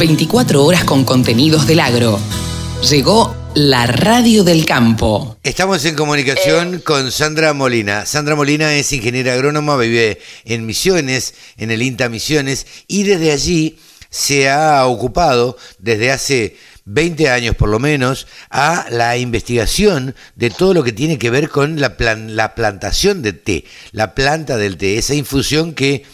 24 0.00 0.64
horas 0.64 0.84
con 0.84 1.04
contenidos 1.04 1.66
del 1.66 1.78
agro. 1.78 2.18
Llegó 2.88 3.36
la 3.54 3.86
radio 3.86 4.44
del 4.44 4.64
campo. 4.64 5.36
Estamos 5.42 5.84
en 5.84 5.94
comunicación 5.94 6.80
con 6.80 7.12
Sandra 7.12 7.52
Molina. 7.52 8.06
Sandra 8.06 8.34
Molina 8.34 8.74
es 8.76 8.94
ingeniera 8.94 9.34
agrónoma, 9.34 9.76
vive 9.76 10.18
en 10.46 10.64
Misiones, 10.64 11.34
en 11.58 11.70
el 11.70 11.82
INTA 11.82 12.08
Misiones, 12.08 12.66
y 12.88 13.02
desde 13.02 13.30
allí 13.30 13.78
se 14.08 14.48
ha 14.48 14.86
ocupado 14.86 15.58
desde 15.78 16.10
hace 16.10 16.56
20 16.86 17.28
años 17.28 17.54
por 17.54 17.68
lo 17.68 17.78
menos 17.78 18.26
a 18.48 18.86
la 18.90 19.18
investigación 19.18 20.14
de 20.34 20.48
todo 20.48 20.72
lo 20.72 20.82
que 20.82 20.92
tiene 20.92 21.18
que 21.18 21.28
ver 21.28 21.50
con 21.50 21.78
la, 21.78 21.94
la 21.98 22.54
plantación 22.54 23.20
de 23.20 23.34
té, 23.34 23.66
la 23.92 24.14
planta 24.14 24.56
del 24.56 24.78
té, 24.78 24.96
esa 24.96 25.14
infusión 25.14 25.74
que 25.74 26.04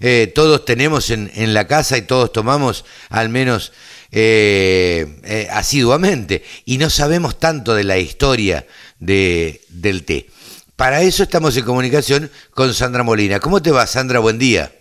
eh, 0.00 0.30
todos 0.32 0.64
tenemos 0.64 1.10
en, 1.10 1.30
en, 1.34 1.54
la 1.54 1.66
casa 1.66 1.96
y 1.96 2.02
todos 2.02 2.32
tomamos 2.32 2.84
al 3.10 3.28
menos 3.28 3.72
eh, 4.12 5.20
eh, 5.24 5.48
asiduamente 5.50 6.44
y 6.64 6.78
no 6.78 6.88
sabemos 6.88 7.38
tanto 7.38 7.74
de 7.74 7.84
la 7.84 7.98
historia 7.98 8.66
de, 8.98 9.64
del 9.68 10.04
té. 10.04 10.30
Para 10.76 11.02
eso 11.02 11.24
estamos 11.24 11.56
en 11.56 11.64
comunicación 11.64 12.30
con 12.54 12.72
Sandra 12.74 13.02
Molina. 13.02 13.40
¿Cómo 13.40 13.60
te 13.60 13.72
va, 13.72 13.86
Sandra? 13.86 14.20
Buen 14.20 14.38
día. 14.38 14.72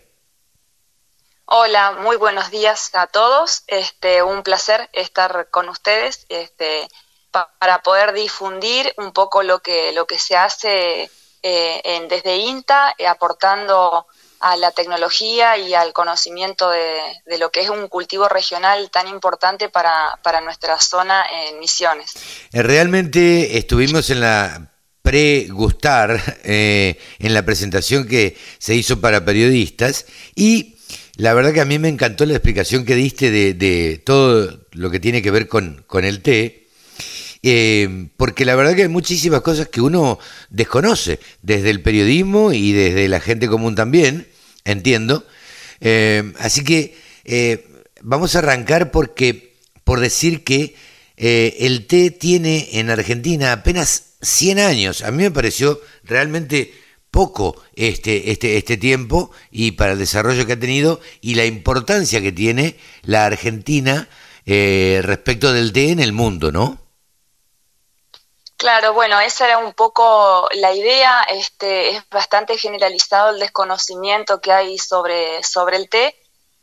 Hola, 1.46 1.94
muy 2.04 2.18
buenos 2.18 2.52
días 2.52 2.92
a 2.94 3.08
todos. 3.08 3.64
Este, 3.66 4.22
un 4.22 4.44
placer 4.44 4.88
estar 4.94 5.50
con 5.50 5.70
ustedes 5.70 6.28
este, 6.30 6.88
para 7.32 7.82
poder 7.82 8.14
difundir 8.14 8.94
un 8.98 9.14
poco 9.14 9.42
lo 9.42 9.60
que, 9.60 9.92
lo 9.94 10.06
que 10.06 10.20
se 10.20 10.36
hace 10.38 11.10
en, 11.42 12.08
desde 12.10 12.36
INTA, 12.38 12.94
aportando 13.08 14.06
a 14.40 14.56
la 14.58 14.72
tecnología 14.72 15.58
y 15.58 15.74
al 15.74 15.94
conocimiento 15.94 16.70
de, 16.70 17.38
lo 17.38 17.52
que 17.52 17.62
es 17.62 17.70
un 17.70 17.88
cultivo 17.88 18.28
regional 18.30 18.90
tan 18.92 19.08
importante 19.08 19.70
para, 19.70 20.20
para 20.24 20.42
nuestra 20.42 20.80
zona 20.80 21.26
en 21.48 21.60
Misiones. 21.60 22.14
Eh, 22.52 22.62
realmente 22.64 23.58
estuvimos 23.58 24.10
en 24.10 24.22
la 24.22 24.72
pre-gustar, 25.02 26.40
eh, 26.44 27.00
en 27.20 27.34
la 27.34 27.44
presentación 27.44 28.08
que 28.08 28.38
se 28.60 28.76
hizo 28.76 29.00
para 29.02 29.26
periodistas 29.26 30.06
y 30.36 30.76
la 31.16 31.34
verdad 31.34 31.54
que 31.54 31.62
a 31.62 31.66
mí 31.66 31.80
me 31.80 31.90
encantó 31.90 32.26
la 32.26 32.34
explicación 32.34 32.86
que 32.86 32.96
diste 32.96 33.32
de, 33.32 33.54
de 33.56 33.98
todo 34.06 34.60
lo 34.72 34.92
que 34.92 35.00
tiene 35.00 35.24
que 35.24 35.32
ver 35.32 35.48
con, 35.48 35.84
con 35.88 36.06
el 36.06 36.22
té 36.22 36.67
eh, 37.50 38.10
porque 38.18 38.46
la 38.46 38.56
verdad 38.56 38.76
que 38.76 38.84
hay 38.84 38.88
muchísimas 38.88 39.42
cosas 39.42 39.68
que 39.68 39.82
uno 39.82 40.20
desconoce, 40.50 41.20
desde 41.42 41.70
el 41.70 41.82
periodismo 41.82 42.52
y 42.52 42.72
desde 42.72 43.08
la 43.08 43.20
gente 43.20 43.48
común 43.48 43.76
también, 43.76 44.28
entiendo. 44.66 45.26
Eh, 45.80 46.34
así 46.40 46.64
que 46.64 46.98
eh, 47.26 47.66
vamos 48.02 48.36
a 48.36 48.40
arrancar 48.40 48.92
porque, 48.92 49.56
por 49.84 50.00
decir 50.00 50.44
que 50.44 50.76
el 51.16 51.88
té 51.88 52.12
tiene 52.12 52.70
en 52.74 52.90
Argentina 52.90 53.52
apenas 53.52 54.16
100 54.22 54.60
años. 54.60 55.02
A 55.02 55.12
mí 55.12 55.24
me 55.24 55.32
pareció 55.32 55.80
realmente 56.04 56.74
poco 57.12 57.62
este, 57.76 58.32
este, 58.32 58.58
este 58.58 58.78
tiempo 58.78 59.32
y 59.50 59.72
para 59.72 59.94
el 59.94 60.00
desarrollo 60.00 60.46
que 60.46 60.54
ha 60.54 60.60
tenido 60.60 61.00
y 61.22 61.36
la 61.36 61.46
importancia 61.46 62.22
que 62.22 62.32
tiene 62.32 62.76
la 63.04 63.26
Argentina 63.26 64.08
respecto 64.46 65.52
del 65.54 65.74
té 65.74 65.90
en 65.90 66.00
el 66.00 66.14
mundo, 66.14 66.52
¿no? 66.52 66.87
Claro, 68.58 68.94
bueno, 68.94 69.20
esa 69.20 69.46
era 69.46 69.60
un 69.60 69.74
poco 69.74 70.50
la 70.54 70.74
idea. 70.74 71.22
Este, 71.30 71.90
es 71.90 72.10
bastante 72.10 72.58
generalizado 72.58 73.30
el 73.30 73.40
desconocimiento 73.40 74.42
que 74.42 74.52
hay 74.52 74.80
sobre, 74.80 75.44
sobre 75.44 75.78
el 75.78 75.90
té 75.90 76.16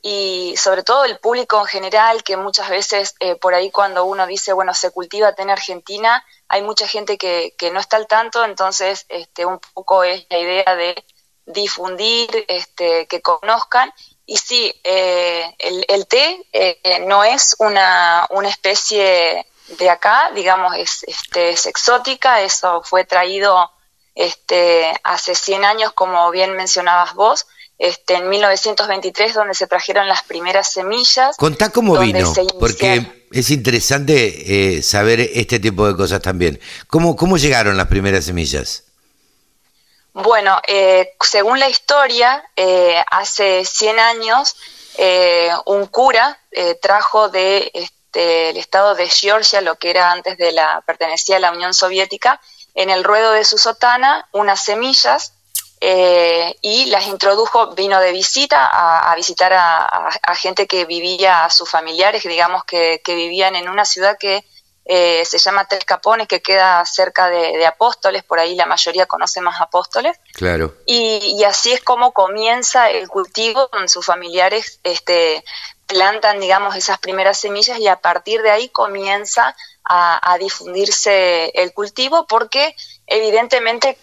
y 0.02 0.54
sobre 0.56 0.82
todo 0.82 1.04
el 1.04 1.18
público 1.18 1.60
en 1.60 1.66
general, 1.66 2.24
que 2.24 2.36
muchas 2.36 2.68
veces 2.68 3.14
eh, 3.20 3.36
por 3.36 3.54
ahí 3.54 3.70
cuando 3.70 4.04
uno 4.04 4.26
dice, 4.26 4.52
bueno, 4.52 4.74
se 4.74 4.90
cultiva 4.90 5.34
té 5.34 5.42
en 5.42 5.50
Argentina, 5.50 6.24
hay 6.48 6.62
mucha 6.62 6.86
gente 6.88 7.16
que, 7.16 7.54
que 7.56 7.70
no 7.70 7.78
está 7.80 7.96
al 7.96 8.08
tanto, 8.08 8.44
entonces 8.44 9.06
este, 9.08 9.46
un 9.46 9.60
poco 9.72 10.02
es 10.04 10.26
la 10.30 10.38
idea 10.38 10.74
de 10.74 11.04
difundir, 11.46 12.44
este, 12.48 13.06
que 13.06 13.22
conozcan. 13.22 13.92
Y 14.26 14.36
sí, 14.38 14.74
eh, 14.82 15.54
el, 15.58 16.06
té 16.08 16.44
eh, 16.52 17.04
no 17.06 17.22
es 17.22 17.54
una, 17.60 18.26
una 18.30 18.48
especie 18.48 19.46
de 19.68 19.90
acá, 19.90 20.30
digamos, 20.34 20.76
es, 20.76 21.04
este, 21.06 21.50
es 21.50 21.66
exótica, 21.66 22.42
eso 22.42 22.82
fue 22.84 23.04
traído 23.04 23.70
este, 24.14 24.92
hace 25.02 25.34
100 25.34 25.64
años, 25.64 25.92
como 25.92 26.30
bien 26.30 26.54
mencionabas 26.54 27.14
vos, 27.14 27.46
este, 27.78 28.14
en 28.14 28.28
1923, 28.28 29.34
donde 29.34 29.54
se 29.54 29.66
trajeron 29.66 30.06
las 30.06 30.22
primeras 30.22 30.72
semillas. 30.72 31.36
Contá 31.36 31.70
cómo 31.70 31.98
vino, 31.98 32.32
porque 32.60 33.26
es 33.32 33.50
interesante 33.50 34.76
eh, 34.76 34.82
saber 34.82 35.20
este 35.20 35.58
tipo 35.58 35.86
de 35.86 35.96
cosas 35.96 36.22
también. 36.22 36.60
¿Cómo, 36.86 37.16
cómo 37.16 37.36
llegaron 37.36 37.76
las 37.76 37.88
primeras 37.88 38.24
semillas? 38.26 38.84
Bueno, 40.12 40.60
eh, 40.68 41.14
según 41.20 41.58
la 41.58 41.68
historia, 41.68 42.44
eh, 42.54 43.02
hace 43.10 43.64
100 43.64 43.98
años, 43.98 44.54
un 45.66 45.86
cura 45.86 46.38
trajo 46.80 47.28
de 47.28 47.90
del 48.14 48.56
estado 48.56 48.94
de 48.94 49.08
Georgia, 49.08 49.60
lo 49.60 49.76
que 49.76 49.90
era 49.90 50.12
antes 50.12 50.38
de 50.38 50.52
la 50.52 50.82
pertenecía 50.86 51.36
a 51.36 51.40
la 51.40 51.52
Unión 51.52 51.74
Soviética, 51.74 52.40
en 52.74 52.90
el 52.90 53.04
ruedo 53.04 53.32
de 53.32 53.44
su 53.44 53.58
sotana 53.58 54.28
unas 54.32 54.64
semillas 54.64 55.34
eh, 55.80 56.56
y 56.62 56.86
las 56.86 57.06
introdujo, 57.06 57.74
vino 57.74 58.00
de 58.00 58.12
visita 58.12 58.70
a, 59.10 59.14
visitar 59.16 59.52
a, 59.52 60.34
gente 60.34 60.66
que 60.66 60.86
vivía, 60.86 61.44
a 61.44 61.50
sus 61.50 61.68
familiares, 61.68 62.22
digamos 62.22 62.64
que, 62.64 63.00
vivían 63.06 63.54
en 63.54 63.68
una 63.68 63.84
ciudad 63.84 64.16
que 64.18 64.44
eh, 64.84 65.24
se 65.24 65.38
llama 65.38 65.66
Tel 65.66 65.84
Capone, 65.84 66.26
que 66.26 66.42
queda 66.42 66.84
cerca 66.84 67.28
de, 67.28 67.64
Apóstoles, 67.66 68.22
por 68.22 68.38
ahí 68.38 68.54
la 68.54 68.66
mayoría 68.66 69.06
conoce 69.06 69.40
más 69.40 69.60
Apóstoles. 69.60 70.18
Claro. 70.34 70.74
Y, 70.86 71.36
y, 71.38 71.44
así 71.44 71.72
es 71.72 71.82
como 71.82 72.12
comienza 72.12 72.90
el 72.90 73.08
cultivo 73.08 73.68
con 73.68 73.88
sus 73.88 74.04
familiares 74.04 74.80
este, 74.84 75.42
plantan, 75.86 76.40
digamos, 76.40 76.76
esas 76.76 76.98
primeras 76.98 77.38
semillas 77.38 77.78
y 77.78 77.88
a 77.88 77.96
partir 77.96 78.42
de 78.42 78.50
ahí 78.50 78.68
comienza 78.68 79.56
a, 79.84 80.36
difundirse 80.40 81.50
el 81.54 81.72
cultivo 81.74 82.26
porque 82.26 82.74
evidentemente 83.06 83.98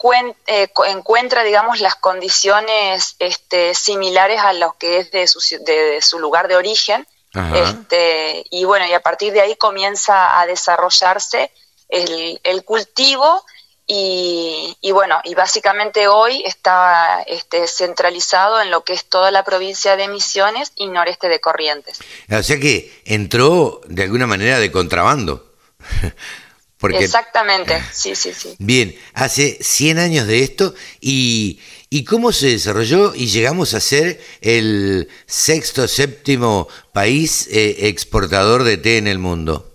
eh, 0.46 0.68
encuentra, 0.88 1.44
digamos, 1.44 1.80
las 1.80 1.96
condiciones 1.96 3.16
este, 3.20 3.74
similares 3.74 4.40
a 4.42 4.54
lo 4.54 4.74
que 4.78 5.00
es 5.00 5.12
de 5.12 5.28
su, 5.28 5.40
de, 5.64 6.00
su 6.02 6.20
lugar 6.20 6.48
de 6.48 6.56
origen. 6.56 7.08
Este, 7.34 8.46
y 8.50 8.66
bueno, 8.66 8.86
y 8.86 8.94
a 8.94 9.02
partir 9.02 9.32
de 9.32 9.42
ahí 9.42 9.56
comienza 9.56 10.40
a 10.40 10.46
desarrollarse 10.46 11.52
el, 11.88 12.40
el 12.44 12.64
cultivo 12.66 13.46
y, 13.94 14.92
bueno, 14.94 15.20
y 15.26 15.36
básicamente 15.36 16.08
hoy 16.08 16.44
está 16.46 17.24
este, 17.24 17.68
centralizado 17.68 18.62
en 18.62 18.72
lo 18.72 18.86
que 18.86 18.94
es 18.94 19.04
toda 19.04 19.32
la 19.32 19.44
provincia 19.44 19.98
de 19.98 20.08
Misiones 20.08 20.72
y 20.78 20.88
noreste 20.88 21.28
de 21.28 21.42
Corrientes. 21.42 22.00
O 22.30 22.42
sea 22.42 22.58
que 22.58 23.02
entró 23.04 23.82
de 23.86 24.04
alguna 24.04 24.28
manera 24.28 24.60
de 24.60 24.72
contrabando. 24.72 25.46
Exactamente, 26.90 27.82
sí, 27.92 28.16
sí, 28.16 28.34
sí. 28.34 28.56
Bien, 28.60 28.98
hace 29.14 29.58
100 29.62 30.00
años 30.00 30.28
de 30.28 30.44
esto 30.44 30.74
y, 31.00 31.60
y 31.90 32.04
cómo 32.06 32.32
se 32.32 32.48
desarrolló 32.48 33.14
y 33.14 33.28
llegamos 33.28 33.74
a 33.74 33.80
ser 33.80 34.20
el 34.42 35.10
sexto, 35.28 35.88
séptimo 35.88 36.68
país 36.94 37.48
eh, 37.52 37.88
exportador 37.88 38.64
de 38.64 38.78
té 38.78 38.98
en 38.98 39.08
el 39.08 39.20
mundo. 39.20 39.68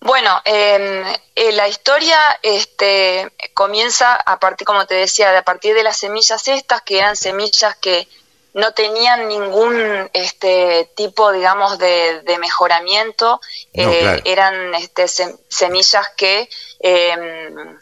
Bueno, 0.00 0.42
em, 0.44 1.02
eh, 1.34 1.52
la 1.52 1.66
historia 1.66 2.18
este, 2.42 3.32
comienza 3.54 4.14
a 4.14 4.38
partir, 4.38 4.66
como 4.66 4.86
te 4.86 4.96
decía, 4.96 5.36
a 5.38 5.42
partir 5.42 5.74
de 5.74 5.82
las 5.82 5.96
semillas 5.96 6.46
estas, 6.46 6.82
que 6.82 6.98
eran 6.98 7.16
semillas 7.16 7.74
que 7.76 8.06
no 8.54 8.72
tenían 8.72 9.28
ningún 9.28 10.08
este, 10.12 10.90
tipo, 10.96 11.32
digamos, 11.32 11.78
de, 11.78 12.36
mejoramiento. 12.40 13.40
Eh, 13.72 14.22
eran 14.24 14.74
este, 14.74 15.06
semillas 15.08 16.08
que, 16.16 16.48
em, 16.78 17.78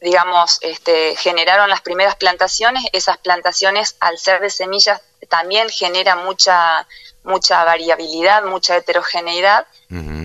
digamos, 0.00 0.58
este, 0.62 1.16
generaron 1.16 1.68
las 1.68 1.80
primeras 1.80 2.16
plantaciones. 2.16 2.84
Esas 2.92 3.18
plantaciones, 3.18 3.96
al 4.00 4.18
ser 4.18 4.40
de 4.40 4.50
semillas, 4.50 5.00
también 5.28 5.68
generan 5.68 6.24
mucha, 6.24 6.86
mucha 7.24 7.64
variabilidad, 7.64 8.44
mucha 8.44 8.76
heterogeneidad 8.76 9.66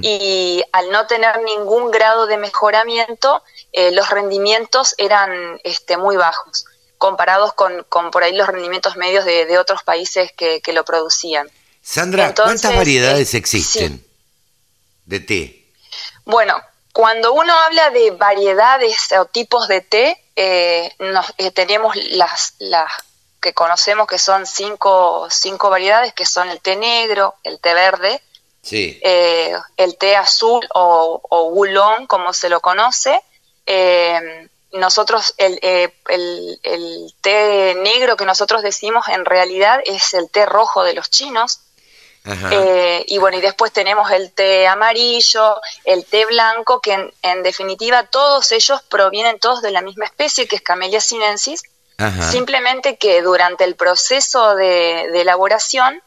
y 0.02 0.64
al 0.72 0.92
no 0.92 1.08
tener 1.08 1.42
ningún 1.42 1.92
grado 1.92 2.26
de 2.26 2.38
mejoramiento, 2.38 3.44
eh, 3.74 3.92
los 3.92 4.10
rendimientos 4.10 4.96
eran 4.98 5.60
este, 5.64 5.98
muy 5.98 6.16
bajos, 6.16 6.66
comparados 6.98 7.54
con, 7.54 7.84
con, 7.90 8.12
por 8.12 8.24
ahí 8.24 8.34
los 8.34 8.48
rendimientos 8.48 8.96
medios 8.98 9.26
de, 9.26 9.58
otros 9.58 9.84
países 9.84 10.32
que, 10.34 10.62
lo 10.74 10.84
producían. 10.84 11.50
Sandra, 11.82 12.34
¿cuántas 12.36 12.76
variedades 12.76 13.34
eh, 13.34 13.38
existen 13.38 14.06
de 15.06 15.20
té? 15.20 15.66
Bueno, 16.26 16.62
cuando 16.92 17.34
uno 17.34 17.54
habla 17.54 17.90
de 17.92 18.12
variedades 18.12 19.12
o 19.18 19.26
tipos 19.26 19.68
de 19.68 19.82
té, 19.82 20.24
eh, 20.36 20.92
nos, 21.00 21.34
tenemos 21.54 21.96
las, 21.96 22.56
las 22.60 22.92
que 23.40 23.54
conocemos, 23.54 24.08
que 24.08 24.20
son 24.20 24.46
cinco, 24.46 25.28
cinco 25.30 25.70
variedades, 25.70 26.14
que 26.14 26.26
son 26.26 26.50
el 26.50 26.60
té 26.60 26.76
negro, 26.76 27.36
el 27.44 27.60
té 27.60 27.74
verde, 27.74 28.22
eh, 28.72 29.54
el 29.78 29.98
té 29.98 30.16
azul 30.16 30.68
o, 30.74 31.22
o 31.30 32.08
como 32.08 32.34
se 32.34 32.50
lo 32.50 32.60
conoce. 32.60 33.22
Eh, 33.66 34.50
nosotros, 34.78 35.34
el, 35.38 35.60
el, 35.62 36.60
el, 36.64 37.14
té 37.22 37.76
negro 37.76 38.16
que 38.18 38.26
nosotros 38.26 38.62
decimos 38.62 39.08
en 39.08 39.26
realidad 39.26 39.80
es 39.86 40.14
el 40.14 40.30
té 40.30 40.46
rojo 40.46 40.84
de 40.84 40.94
los 40.94 41.10
chinos. 41.10 41.62
Eh, 42.52 43.06
y 43.08 43.20
bueno, 43.20 43.38
y 43.38 43.42
después 43.42 43.72
tenemos 43.72 44.12
el 44.12 44.34
té 44.34 44.68
amarillo, 44.68 45.62
el 45.86 46.06
té 46.06 46.26
blanco, 46.26 46.82
que 46.82 47.12
en, 47.22 47.44
definitiva 47.44 48.04
todos 48.04 48.52
ellos 48.52 48.82
provienen 48.90 49.40
todos 49.40 49.62
de 49.62 49.72
la 49.72 49.82
misma 49.82 50.06
especie, 50.06 50.46
que 50.46 50.58
es 50.58 50.62
Camellia 50.62 51.00
sinensis, 51.00 51.64
simplemente 52.30 52.98
que 52.98 53.22
durante 53.22 53.64
el 53.64 53.76
proceso 53.76 54.56
de, 54.56 55.04
elaboración 55.22 56.02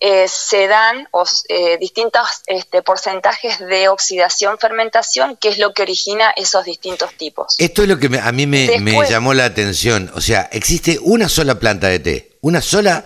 eh, 0.00 0.26
se 0.28 0.66
dan 0.68 1.08
eh, 1.48 1.78
distintos 1.78 2.28
este, 2.46 2.82
porcentajes 2.82 3.58
de 3.58 3.88
oxidación, 3.88 4.58
fermentación, 4.58 5.36
que 5.36 5.48
es 5.48 5.58
lo 5.58 5.72
que 5.72 5.82
origina 5.82 6.30
esos 6.36 6.64
distintos 6.64 7.14
tipos. 7.14 7.56
Esto 7.58 7.82
es 7.82 7.88
lo 7.88 7.98
que 7.98 8.06
a 8.18 8.32
mí 8.32 8.46
me, 8.46 8.78
me, 8.80 9.08
llamó 9.08 9.34
la 9.34 9.46
atención. 9.46 10.10
O 10.14 10.20
sea, 10.20 10.48
existe 10.52 10.98
una 11.00 11.28
sola 11.28 11.58
planta 11.58 11.88
de 11.88 11.98
té, 11.98 12.30
una 12.40 12.60
sola... 12.60 13.04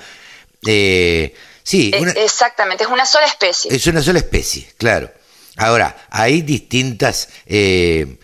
Eh, 0.67 1.35
Sí, 1.63 1.93
exactamente, 2.17 2.83
es 2.83 2.91
una 2.91 3.07
sola 3.07 3.27
especie. 3.27 3.73
Es 3.73 3.87
una 3.87 4.03
sola 4.03 4.19
especie, 4.19 4.67
claro. 4.77 5.09
Ahora, 5.57 6.07
hay 6.11 6.43
distintas, 6.43 7.29
eh, 7.47 8.17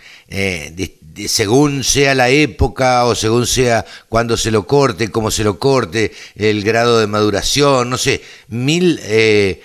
eh, 1.17 1.29
según 1.29 1.85
sea 1.85 2.15
la 2.15 2.29
época 2.29 3.05
o 3.05 3.15
según 3.15 3.47
sea 3.47 3.85
cuando 4.09 4.37
se 4.37 4.51
lo 4.51 4.67
corte, 4.67 5.11
cómo 5.11 5.31
se 5.31 5.45
lo 5.45 5.59
corte, 5.59 6.15
el 6.37 6.63
grado 6.63 6.99
de 6.99 7.07
maduración, 7.07 7.91
no 7.91 7.99
sé, 7.99 8.23
mil 8.49 9.01
eh, 9.03 9.63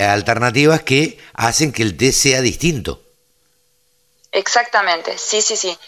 alternativas 0.00 0.82
que 0.82 1.18
hacen 1.34 1.72
que 1.72 1.82
el 1.82 1.96
té 1.96 2.12
sea 2.12 2.40
distinto. 2.40 3.00
Exactamente, 4.32 5.18
sí, 5.18 5.42
sí, 5.42 5.56
sí. 5.56 5.78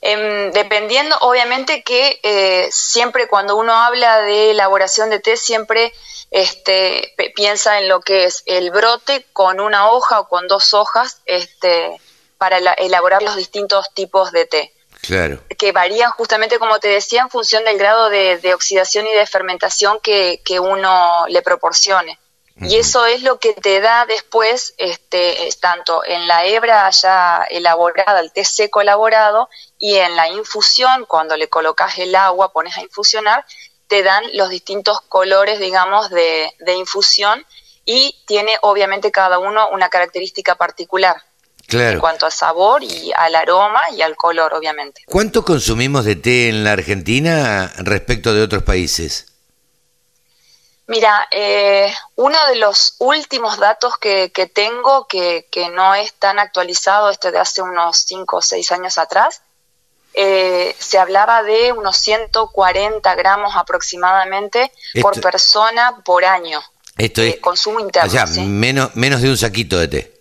Em, 0.00 0.50
dependiendo, 0.52 1.16
obviamente 1.20 1.82
que 1.82 2.68
siempre 2.70 3.28
cuando 3.28 3.56
uno 3.56 3.72
habla 3.72 4.20
de 4.20 4.50
elaboración 4.50 5.10
de 5.10 5.20
té, 5.20 5.36
siempre 5.36 5.92
este, 6.34 7.14
piensa 7.36 7.78
en 7.78 7.88
lo 7.88 8.00
que 8.00 8.24
es 8.24 8.42
el 8.46 8.72
brote 8.72 9.24
con 9.32 9.60
una 9.60 9.90
hoja 9.90 10.20
o 10.20 10.28
con 10.28 10.48
dos 10.48 10.74
hojas 10.74 11.18
este, 11.26 11.96
para 12.38 12.58
elaborar 12.58 13.22
los 13.22 13.36
distintos 13.36 13.86
tipos 13.94 14.32
de 14.32 14.46
té. 14.46 14.72
Claro. 15.00 15.42
Que 15.58 15.72
varían 15.72 16.10
justamente, 16.12 16.58
como 16.58 16.78
te 16.78 16.88
decía, 16.88 17.22
en 17.22 17.30
función 17.30 17.64
del 17.64 17.78
grado 17.78 18.08
de, 18.08 18.54
oxidación 18.54 19.06
y 19.06 19.12
de 19.12 19.26
fermentación 19.26 19.98
que, 20.02 20.40
uno 20.60 21.26
le 21.28 21.42
proporcione. 21.42 22.18
Y 22.60 22.76
eso 22.76 23.04
es 23.04 23.22
lo 23.22 23.40
que 23.40 23.52
te 23.52 23.80
da 23.80 24.06
después, 24.06 24.74
este, 24.78 25.48
tanto 25.60 26.04
en 26.04 26.28
la 26.28 26.44
hebra 26.46 26.88
ya 26.90 27.44
elaborada, 27.50 28.20
el 28.20 28.32
té 28.32 28.44
seco 28.44 28.80
elaborado, 28.80 29.48
y 29.76 29.96
en 29.96 30.14
la 30.14 30.28
infusión, 30.28 31.04
cuando 31.04 31.36
le 31.36 31.48
colocas 31.48 31.98
el 31.98 32.14
agua, 32.14 32.52
pones 32.52 32.76
a 32.78 32.82
infusionar, 32.82 33.44
te 33.86 34.02
dan 34.02 34.24
los 34.34 34.48
distintos 34.48 35.00
colores, 35.02 35.58
digamos, 35.58 36.10
de, 36.10 36.52
infusión 36.76 37.44
y 37.84 38.22
tiene 38.26 38.56
obviamente 38.62 39.10
cada 39.10 39.38
uno 39.38 39.68
una 39.70 39.88
característica 39.88 40.54
particular. 40.54 41.22
En 41.80 42.00
cuanto 42.00 42.26
al 42.26 42.32
sabor 42.32 42.82
y 42.82 43.12
al 43.16 43.34
aroma 43.34 43.80
y 43.96 44.02
al 44.02 44.16
color, 44.16 44.54
obviamente. 44.54 45.02
¿Cuánto 45.06 45.44
consumimos 45.44 46.04
de 46.04 46.16
té 46.16 46.48
en 46.48 46.64
la 46.64 46.72
Argentina 46.72 47.72
respecto 47.78 48.34
de 48.34 48.42
otros 48.42 48.62
países? 48.62 49.26
Mira, 50.86 51.28
eh, 51.30 51.92
uno 52.16 52.36
de 52.48 52.56
los 52.56 52.96
últimos 52.98 53.58
datos 53.58 53.96
que, 53.96 54.30
tengo, 54.52 55.06
que, 55.06 55.48
que, 55.50 55.70
no 55.70 55.94
es 55.94 56.12
tan 56.14 56.38
actualizado, 56.38 57.08
este 57.08 57.32
de 57.32 57.38
hace 57.38 57.62
unos 57.62 58.04
5 58.06 58.36
o 58.36 58.42
6 58.42 58.72
años 58.72 58.98
atrás, 58.98 59.40
eh, 60.12 60.76
se 60.78 60.98
hablaba 60.98 61.42
de 61.42 61.72
unos 61.72 61.96
140 61.96 63.14
gramos 63.16 63.56
aproximadamente 63.56 64.70
por 65.00 65.20
persona 65.20 66.02
por 66.04 66.24
año. 66.24 66.62
Esto 66.96 67.22
es 67.22 67.38
consumo 67.38 67.80
interno. 67.80 68.06
O 68.06 68.26
sea, 68.26 68.44
menos, 68.44 68.94
menos 68.94 69.22
de 69.22 69.30
un 69.30 69.36
saquito 69.36 69.78
de 69.78 69.88
té. 69.88 70.13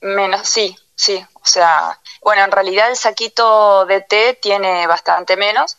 Menos, 0.00 0.48
sí, 0.48 0.76
sí. 0.94 1.24
O 1.34 1.46
sea, 1.46 1.98
bueno, 2.22 2.44
en 2.44 2.50
realidad 2.50 2.90
el 2.90 2.96
saquito 2.96 3.86
de 3.86 4.00
té 4.00 4.38
tiene 4.40 4.86
bastante 4.86 5.36
menos. 5.36 5.76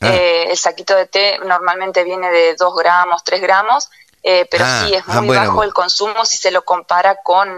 Ah. 0.00 0.12
Eh, 0.12 0.50
el 0.50 0.56
saquito 0.56 0.96
de 0.96 1.06
té 1.06 1.38
normalmente 1.44 2.02
viene 2.02 2.30
de 2.30 2.56
2 2.56 2.76
gramos, 2.76 3.22
3 3.24 3.40
gramos, 3.40 3.88
eh, 4.22 4.46
pero 4.50 4.64
ah, 4.66 4.84
sí 4.84 4.94
es 4.94 5.04
ah, 5.06 5.20
muy 5.20 5.36
bajo 5.36 5.62
el 5.62 5.72
consumo 5.72 6.24
si 6.24 6.36
se 6.36 6.50
lo 6.50 6.64
compara 6.64 7.16
con 7.22 7.48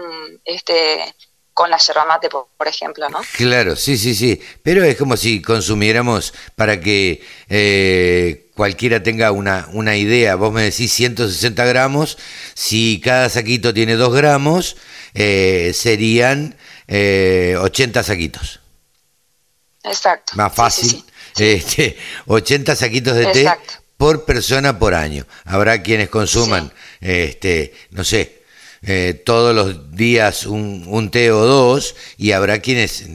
este 0.43 1.15
con 1.55 1.69
la 1.69 1.77
yerba 1.77 2.03
mate, 2.05 2.27
por, 2.29 2.67
ejemplo, 2.67 3.09
¿no? 3.09 3.21
Claro, 3.37 3.77
sí, 3.77 3.97
sí, 3.97 4.13
sí. 4.13 4.41
Pero 4.61 4.83
es 4.83 4.97
como 4.97 5.15
si 5.15 5.41
consumiéramos 5.41 6.33
para 6.57 6.81
que 6.81 7.25
eh, 7.47 8.51
cualquiera 8.55 9.01
tenga 9.01 9.31
una, 9.31 9.69
una 9.71 9.95
idea. 9.95 10.35
Vos 10.35 10.51
me 10.51 10.63
decís 10.63 10.91
160 10.93 11.63
gramos, 11.63 12.17
si 12.53 12.99
cada 13.01 13.29
saquito 13.29 13.73
tiene 13.73 13.95
2 13.95 14.13
gramos, 14.13 14.75
eh, 15.13 15.71
serían 15.73 16.57
80 16.87 16.89
eh, 16.89 18.03
saquitos. 18.03 18.59
Exacto. 19.83 20.33
Más 20.35 20.53
fácil. 20.53 21.03
Este, 21.37 21.97
80 22.27 22.77
saquitos 22.77 23.13
de 23.13 23.25
té 23.25 23.45
por 23.97 24.23
persona 24.23 24.79
por 24.79 24.93
año. 24.93 25.27
Habrá 25.43 25.83
quienes 25.83 26.07
consuman, 26.07 26.71
este, 27.01 27.73
no 27.91 28.05
sé, 28.05 28.44
eh, 28.87 29.21
todos 29.25 29.55
los 29.55 29.95
días 29.95 30.45
un, 30.45 31.09
té 31.11 31.31
o 31.31 31.45
dos 31.45 31.95
y 32.17 32.31
habrá 32.33 32.59
quienes 32.59 33.05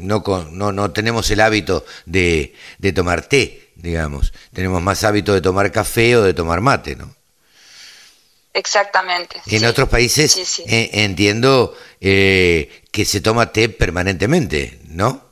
no, 0.00 0.22
no, 0.50 0.72
no 0.72 0.90
tenemos 0.92 1.30
el 1.30 1.40
hábito 1.40 1.84
de, 2.04 2.54
de, 2.78 2.92
tomar 2.92 3.26
té, 3.26 3.70
digamos. 3.76 4.32
Tenemos 4.52 4.82
más 4.82 5.04
hábito 5.04 5.32
de 5.32 5.40
tomar 5.40 5.70
café 5.72 6.16
o 6.16 6.22
de 6.22 6.34
tomar 6.34 6.60
mate, 6.60 6.96
¿no? 6.96 7.14
Exactamente. 8.52 9.40
En 9.46 9.64
otros 9.64 9.88
países 9.88 10.60
eh, 10.66 10.90
entiendo 10.92 11.76
eh, 12.00 12.82
que 12.92 13.04
se 13.04 13.20
toma 13.20 13.52
té 13.52 13.68
permanentemente, 13.68 14.78
¿no? 14.88 15.24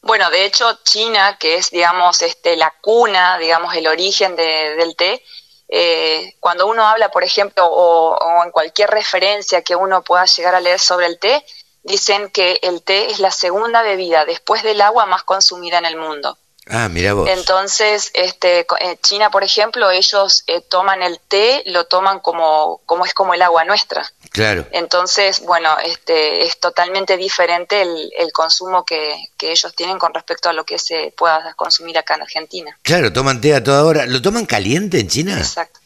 Bueno, 0.00 0.30
de 0.30 0.44
hecho, 0.44 0.78
China, 0.84 1.36
que 1.38 1.56
es, 1.56 1.70
digamos, 1.70 2.22
este, 2.22 2.56
la 2.56 2.72
cuna, 2.80 3.38
digamos, 3.38 3.74
el 3.74 3.86
origen 3.88 4.36
del 4.36 4.94
té, 4.96 5.22
eh, 5.68 6.36
cuando 6.40 6.66
uno 6.66 6.86
habla, 6.86 7.10
por 7.10 7.24
ejemplo, 7.24 7.66
o, 7.66 8.44
en 8.44 8.50
cualquier 8.50 8.90
referencia 8.90 9.62
que 9.62 9.76
uno 9.76 10.02
pueda 10.02 10.24
llegar 10.24 10.54
a 10.54 10.60
leer 10.60 10.78
sobre 10.78 11.06
el 11.06 11.18
té, 11.18 11.44
dicen 11.82 12.30
que 12.30 12.58
el 12.62 12.82
té 12.82 13.10
es 13.10 13.18
la 13.18 13.30
segunda 13.30 13.82
bebida 13.82 14.24
después 14.24 14.62
del 14.62 14.80
agua 14.80 15.06
más 15.06 15.24
consumida 15.24 15.78
en 15.78 15.86
el 15.86 15.96
mundo. 15.96 16.38
Ah, 16.68 16.88
mira 16.88 17.14
vos. 17.14 17.28
Entonces, 17.28 18.10
este, 18.14 18.66
en 18.80 18.98
China, 18.98 19.30
por 19.30 19.44
ejemplo, 19.44 19.90
ellos 19.90 20.42
eh, 20.48 20.60
toman 20.62 21.02
el 21.02 21.20
té, 21.20 21.62
lo 21.66 21.84
toman 21.84 22.18
como, 22.18 22.80
como 22.86 23.04
es 23.04 23.14
como 23.14 23.34
el 23.34 23.42
agua 23.42 23.64
nuestra. 23.64 24.10
Claro. 24.30 24.66
Entonces, 24.72 25.40
bueno, 25.40 25.70
este, 25.84 26.44
es 26.44 26.58
totalmente 26.58 27.16
diferente 27.16 27.82
el, 27.82 28.10
el 28.18 28.32
consumo 28.32 28.84
que, 28.84 29.16
que, 29.36 29.52
ellos 29.52 29.74
tienen 29.76 29.98
con 29.98 30.12
respecto 30.12 30.48
a 30.48 30.52
lo 30.52 30.64
que 30.64 30.78
se 30.78 31.14
pueda 31.16 31.54
consumir 31.54 31.98
acá 31.98 32.14
en 32.14 32.22
Argentina. 32.22 32.78
Claro, 32.82 33.12
toman 33.12 33.40
té 33.40 33.54
a 33.54 33.62
toda 33.62 33.84
hora. 33.84 34.04
¿Lo 34.06 34.20
toman 34.20 34.44
caliente 34.44 34.98
en 34.98 35.08
China? 35.08 35.38
Exacto. 35.38 35.80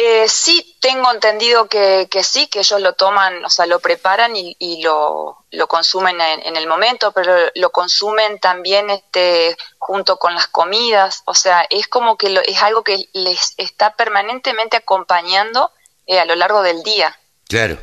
Eh, 0.00 0.28
sí, 0.28 0.76
tengo 0.78 1.12
entendido 1.12 1.68
que, 1.68 2.06
que, 2.08 2.22
sí, 2.22 2.46
que 2.46 2.60
ellos 2.60 2.80
lo 2.80 2.92
toman, 2.92 3.44
o 3.44 3.50
sea, 3.50 3.66
lo 3.66 3.80
preparan 3.80 4.36
y, 4.36 4.54
y 4.60 4.80
lo, 4.80 5.44
lo, 5.50 5.66
consumen 5.66 6.20
en, 6.20 6.56
el 6.56 6.68
momento, 6.68 7.10
pero 7.10 7.34
lo 7.56 7.70
consumen 7.70 8.38
también 8.38 8.90
este, 8.90 9.56
junto 9.76 10.16
con 10.16 10.36
las 10.36 10.46
comidas, 10.46 11.22
o 11.24 11.34
sea, 11.34 11.66
es 11.68 11.88
como 11.88 12.16
que 12.16 12.30
lo, 12.30 12.40
es 12.42 12.62
algo 12.62 12.84
que 12.84 13.08
les 13.12 13.54
está 13.56 13.96
permanentemente 13.96 14.76
acompañando 14.76 15.72
eh, 16.06 16.20
a 16.20 16.26
lo 16.26 16.36
largo 16.36 16.62
del 16.62 16.84
día. 16.84 17.18
Claro. 17.48 17.76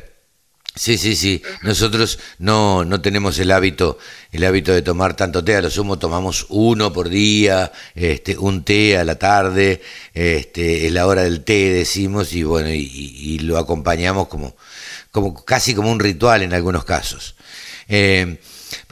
Sí, 0.76 0.98
sí, 0.98 1.16
sí. 1.16 1.42
Nosotros 1.62 2.18
no, 2.38 2.84
no 2.84 3.00
tenemos 3.00 3.38
el 3.38 3.50
hábito, 3.50 3.98
el 4.30 4.44
hábito 4.44 4.74
de 4.74 4.82
tomar 4.82 5.16
tanto 5.16 5.42
té. 5.42 5.56
A 5.56 5.62
lo 5.62 5.70
sumo 5.70 5.98
tomamos 5.98 6.44
uno 6.50 6.92
por 6.92 7.08
día, 7.08 7.72
este, 7.94 8.36
un 8.36 8.62
té 8.62 8.98
a 8.98 9.04
la 9.04 9.14
tarde, 9.18 9.80
este, 10.12 10.86
es 10.86 10.92
la 10.92 11.06
hora 11.06 11.22
del 11.22 11.44
té, 11.44 11.72
decimos, 11.72 12.34
y 12.34 12.42
bueno, 12.42 12.68
y, 12.70 13.38
lo 13.38 13.56
acompañamos 13.56 14.28
como, 14.28 14.54
como 15.10 15.44
casi 15.46 15.74
como 15.74 15.90
un 15.90 15.98
ritual 15.98 16.42
en 16.42 16.52
algunos 16.52 16.84
casos. 16.84 17.36
Eh, 17.88 18.38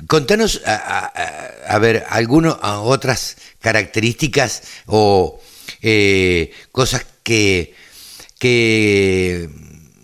contanos, 0.06 0.62
a, 0.64 1.78
ver, 1.80 2.06
algunas 2.08 2.56
otras 2.62 3.36
características 3.60 4.62
o 4.86 5.38
eh, 5.82 6.50
cosas 6.72 7.04
que, 7.22 7.74
que, 8.38 9.50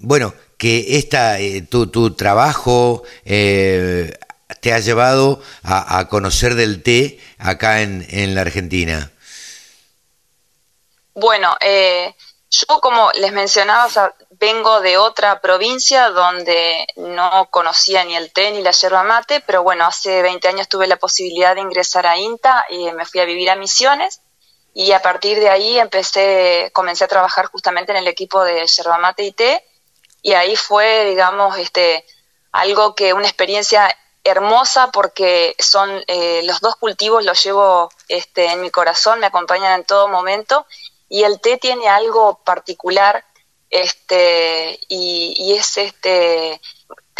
bueno, 0.00 0.34
que 0.60 0.98
esta, 0.98 1.40
eh, 1.40 1.62
tu, 1.62 1.86
tu, 1.86 2.14
trabajo 2.14 3.02
eh, 3.24 4.12
te 4.60 4.74
ha 4.74 4.78
llevado 4.78 5.40
a, 5.64 6.06
conocer 6.08 6.54
del 6.54 6.82
té 6.82 7.18
acá 7.38 7.80
en, 7.80 8.06
en 8.10 8.34
la 8.34 8.42
Argentina? 8.42 9.10
Bueno, 11.14 11.56
eh, 11.62 12.14
yo 12.50 12.78
como 12.82 13.10
les 13.12 13.32
mencionaba, 13.32 14.14
vengo 14.32 14.82
de 14.82 14.98
otra 14.98 15.40
provincia 15.40 16.10
donde 16.10 16.86
no 16.96 17.48
conocía 17.50 18.04
ni 18.04 18.14
el 18.14 18.30
té 18.30 18.50
ni 18.50 18.60
la 18.60 18.72
yerba 18.72 19.02
mate, 19.02 19.42
pero 19.46 19.62
bueno, 19.62 19.86
hace 19.86 20.20
20 20.20 20.46
años 20.46 20.68
tuve 20.68 20.86
la 20.86 20.96
posibilidad 20.98 21.54
de 21.54 21.62
ingresar 21.62 22.06
a 22.06 22.18
INTA 22.18 22.66
y 22.68 22.92
me 22.92 23.06
fui 23.06 23.20
a 23.20 23.24
vivir 23.24 23.48
a 23.48 23.56
Misiones 23.56 24.20
y 24.74 24.92
a 24.92 25.00
partir 25.00 25.40
de 25.40 25.48
ahí 25.48 25.78
empecé, 25.78 26.70
comencé 26.74 27.04
a 27.04 27.08
trabajar 27.08 27.46
justamente 27.46 27.92
en 27.92 27.98
el 27.98 28.08
equipo 28.08 28.44
de 28.44 28.66
yerba 28.66 28.98
mate 28.98 29.22
y 29.24 29.32
té 29.32 29.64
y 30.22 30.32
ahí 30.32 30.56
fue, 30.56 31.04
digamos, 31.06 31.56
este, 31.58 32.04
algo 32.52 32.94
que 32.94 33.12
una 33.12 33.26
experiencia 33.26 33.96
hermosa 34.24 34.90
porque 34.90 35.54
son 35.58 36.02
eh, 36.06 36.42
los 36.44 36.60
dos 36.60 36.76
cultivos 36.76 37.24
los 37.24 37.42
llevo 37.42 37.90
este, 38.08 38.46
en 38.46 38.60
mi 38.60 38.70
corazón, 38.70 39.20
me 39.20 39.26
acompañan 39.26 39.80
en 39.80 39.84
todo 39.84 40.08
momento 40.08 40.66
y 41.08 41.24
el 41.24 41.40
té 41.40 41.56
tiene 41.56 41.88
algo 41.88 42.40
particular 42.44 43.24
este 43.70 44.78
y, 44.88 45.54
es 45.56 45.76
este 45.78 46.60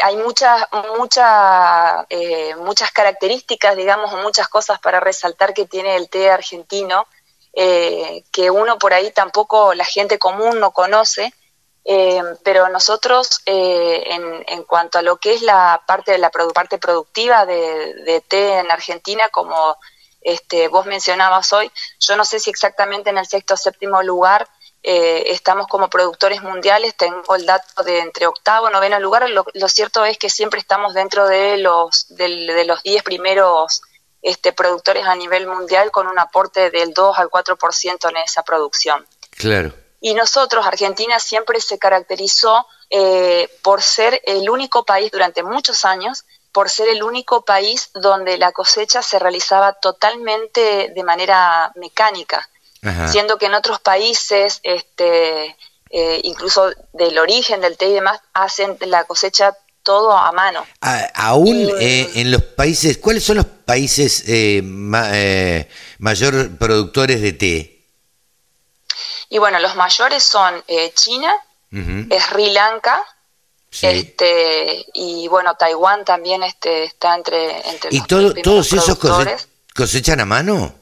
hay 0.02 0.16
muchas 0.16 0.66
muchas 0.97 2.07
eh, 2.11 2.54
muchas 2.57 2.90
características 2.90 3.76
digamos 3.76 4.12
muchas 4.14 4.49
cosas 4.49 4.80
para 4.80 5.00
resaltar 5.00 5.54
que 5.54 5.66
tiene 5.66 5.97
el 5.97 6.09
té 6.09 6.30
argentino 6.30 7.07
eh, 7.52 8.25
que 8.33 8.50
uno 8.50 8.78
por 8.78 8.95
ahí 8.95 9.11
tampoco 9.12 9.75
la 9.75 9.85
gente 9.85 10.19
común 10.19 10.61
no 10.61 10.73
conoce 10.73 11.33
eh, 11.84 12.22
pero 12.44 12.68
nosotros 12.68 13.40
en, 13.46 14.44
en, 14.46 14.64
cuanto 14.64 14.99
a 14.99 15.02
lo 15.02 15.16
que 15.16 15.34
es 15.34 15.42
la 15.42 15.82
parte 15.87 16.12
de 16.12 16.18
la 16.18 16.30
parte 16.30 16.78
productiva 16.78 17.46
de, 17.46 17.94
de 18.04 18.20
té 18.20 18.58
en 18.58 18.70
Argentina 18.70 19.28
como 19.28 19.76
este, 20.20 20.68
vos 20.68 20.87
mencionabas 20.87 21.52
hoy, 21.52 21.70
yo 21.99 22.16
no 22.16 22.25
sé 22.25 22.40
si 22.40 22.50
exactamente 22.50 23.10
en 23.10 23.18
el 23.18 23.26
sexto 23.26 23.54
o 23.54 23.56
séptimo 23.56 24.02
lugar 24.02 24.49
eh, 24.82 25.25
estamos 25.32 25.66
como 25.66 25.90
productores 25.90 26.42
mundiales, 26.42 26.96
tengo 26.96 27.34
el 27.34 27.44
dato 27.44 27.82
de 27.82 28.00
entre 28.00 28.26
octavo 28.26 28.68
y 28.68 28.72
noveno 28.72 28.99
lugar, 28.99 29.28
lo, 29.28 29.44
cierto 29.68 30.04
es 30.04 30.16
que 30.16 30.30
siempre 30.30 30.58
estamos 30.58 30.94
dentro 30.94 31.26
de 31.28 31.58
los, 31.58 32.06
de 32.08 32.64
los 32.64 32.82
diez 32.82 33.02
primeros 33.02 33.82
este, 34.22 34.52
productores 34.52 35.06
a 35.06 35.14
nivel 35.14 35.46
mundial 35.46 35.90
con 35.90 36.06
un 36.06 36.18
aporte 36.18 36.70
del 36.70 36.94
2 36.94 37.18
al 37.18 37.28
4% 37.28 38.10
en 38.10 38.16
esa 38.18 38.42
producción. 38.42 39.06
Claro. 39.30 39.75
Y 40.00 40.14
nosotros, 40.14 40.66
Argentina, 40.66 41.19
siempre 41.19 41.61
se 41.61 41.78
caracterizó 41.78 42.66
eh, 42.88 43.49
por 43.62 43.83
ser 43.83 44.21
el 44.25 44.49
único 44.49 44.85
país 44.85 45.11
durante 45.11 45.42
muchos 45.42 45.85
años 45.85 46.25
por 46.52 46.69
ser 46.69 46.88
el 46.88 47.02
único 47.02 47.45
país 47.45 47.90
donde 47.95 48.38
la 48.38 48.52
cosecha 48.52 49.02
se 49.02 49.19
realizaba 49.19 49.75
totalmente 49.75 50.92
de 50.95 51.04
manera 51.04 51.73
mecánica, 51.76 52.49
siendo 53.11 53.37
que 53.37 53.47
en 53.47 53.54
otros 53.54 53.80
países, 53.80 54.61
este, 54.62 55.57
eh, 55.90 56.21
incluso 56.25 56.71
del 56.92 57.19
origen 57.19 57.61
del 57.61 57.76
té 57.76 57.88
y 57.88 57.92
demás, 57.92 58.21
hacen 58.33 58.76
la 58.80 59.04
cosecha 59.04 59.57
todo 59.83 60.12
a 60.12 60.33
mano. 60.33 60.66
aún 61.14 61.71
eh, 61.78 62.11
en 62.14 62.30
los 62.30 62.42
países, 62.42 62.99
¿cuáles 62.99 63.23
son 63.23 63.37
los 63.37 63.47
países 63.47 64.25
eh, 64.26 64.61
mayor 65.99 66.59
productores 66.59 67.21
de 67.21 67.33
té? 67.33 67.79
Y 69.30 69.38
bueno, 69.38 69.58
los 69.60 69.76
mayores 69.76 70.22
son 70.22 70.62
China, 70.94 71.34
Sri 71.70 72.50
Lanka, 72.50 73.02
este, 73.70 74.87
y 74.92 75.28
bueno, 75.28 75.54
Taiwán 75.54 76.04
también 76.04 76.42
este, 76.42 76.84
está 76.84 77.14
entre, 77.14 77.68
entre 77.68 77.94
¿Y 77.94 78.02
todos 78.02 78.72
esos 78.72 78.99
cosechan 79.75 80.20
a 80.20 80.26
mano? 80.26 80.75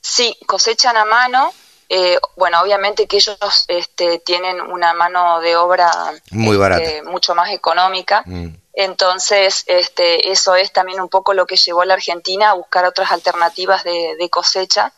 Sí, 0.00 0.36
cosechan 0.46 0.96
a 0.96 1.04
mano. 1.04 1.52
Eh, 1.88 2.18
bueno, 2.36 2.60
obviamente 2.60 3.06
que 3.06 3.18
ellos 3.18 3.38
este, 3.68 4.18
tienen 4.18 4.60
una 4.60 4.94
mano 4.94 5.40
de 5.40 5.56
obra 5.56 5.90
muy 6.30 6.56
barata, 6.56 6.82
este, 6.82 7.02
mucho 7.02 7.34
más 7.34 7.50
económica. 7.50 8.22
Mm. 8.26 8.48
Entonces, 8.72 9.64
este, 9.66 10.32
eso 10.32 10.54
es 10.56 10.72
también 10.72 11.00
un 11.00 11.08
poco 11.08 11.34
lo 11.34 11.46
que 11.46 11.56
llevó 11.56 11.82
a 11.82 11.86
la 11.86 11.94
Argentina 11.94 12.50
a 12.50 12.54
buscar 12.54 12.86
otras 12.86 13.12
alternativas 13.12 13.84
de, 13.84 14.16
de 14.18 14.30
cosecha 14.30 14.92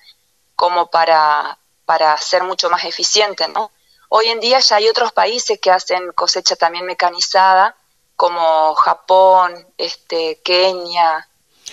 como 0.55 0.89
para, 0.91 1.59
para 1.85 2.17
ser 2.19 2.43
mucho 2.43 2.71
más 2.71 2.85
eficiente, 2.85 3.49
¿no? 3.49 3.71
Hoy 4.09 4.29
en 4.29 4.41
día 4.41 4.61
ya 4.61 4.77
hay 4.77 4.89
otros 4.89 5.13
países 5.13 5.59
que 5.59 5.71
hacen 5.71 6.13
cosecha 6.13 6.57
también 6.57 6.87
mecanizada, 6.87 7.77
como 8.17 8.75
Japón, 8.77 9.67
este, 9.77 10.41
Kenia, 10.45 11.29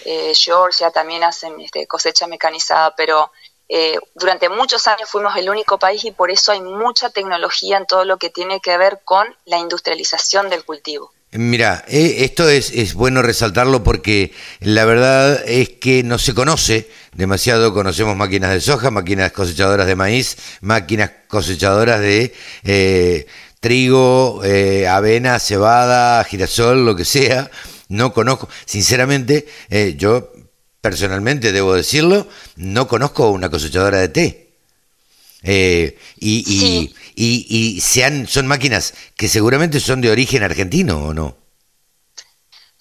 eh, 0.05 0.33
Georgia 0.35 0.89
también 0.91 1.23
hacen 1.23 1.59
este, 1.61 1.85
cosecha 1.85 2.27
mecanizada, 2.27 2.95
pero 2.95 3.31
eh, 3.69 3.97
durante 4.15 4.49
muchos 4.49 4.87
años 4.87 5.09
fuimos 5.09 5.35
el 5.37 5.49
único 5.49 5.77
país 5.77 6.03
y 6.03 6.11
por 6.11 6.31
eso 6.31 6.51
hay 6.51 6.61
mucha 6.61 7.09
tecnología 7.09 7.77
en 7.77 7.85
todo 7.85 8.05
lo 8.05 8.17
que 8.17 8.29
tiene 8.29 8.59
que 8.59 8.77
ver 8.77 9.01
con 9.05 9.27
la 9.45 9.59
industrialización 9.59 10.49
del 10.49 10.65
cultivo. 10.65 11.13
Mira, 11.31 11.85
eh, 11.87 12.25
esto 12.25 12.49
es, 12.49 12.71
es, 12.71 12.93
bueno 12.93 13.21
resaltarlo 13.21 13.83
porque 13.83 14.33
la 14.59 14.83
verdad 14.83 15.41
es 15.47 15.69
que 15.69 16.03
no 16.03 16.17
se 16.17 16.33
conoce 16.33 16.89
demasiado. 17.13 17.73
Conocemos 17.73 18.15
máquinas 18.15 18.51
de 18.51 18.61
soja, 18.61 18.91
máquinas 18.91 19.31
cosechadoras 19.31 19.87
de 19.87 19.95
maíz, 19.95 20.37
máquinas 20.61 21.11
cosechadoras 21.27 21.99
de 21.99 22.33
eh, 22.63 23.27
trigo, 23.59 24.41
eh, 24.43 24.87
avena, 24.87 25.39
cebada, 25.39 26.23
girasol, 26.23 26.85
lo 26.85 26.95
que 26.95 27.05
sea. 27.05 27.49
No 27.89 28.13
conozco, 28.13 28.47
sinceramente, 28.65 29.47
yo 29.97 30.31
personalmente 30.79 31.51
debo 31.51 31.73
decirlo, 31.73 32.27
no 32.55 32.87
conozco 32.87 33.29
una 33.31 33.49
cosechadora 33.49 33.99
de 33.99 34.07
té. 34.09 34.47
y, 35.43 35.93
y, 36.19 36.95
y, 37.15 37.45
y 37.49 37.81
sean, 37.81 38.27
son 38.27 38.47
máquinas 38.47 38.93
que 39.17 39.27
seguramente 39.27 39.79
son 39.79 39.99
de 39.99 40.09
origen 40.09 40.43
argentino 40.43 41.03
o 41.03 41.13
no. 41.13 41.40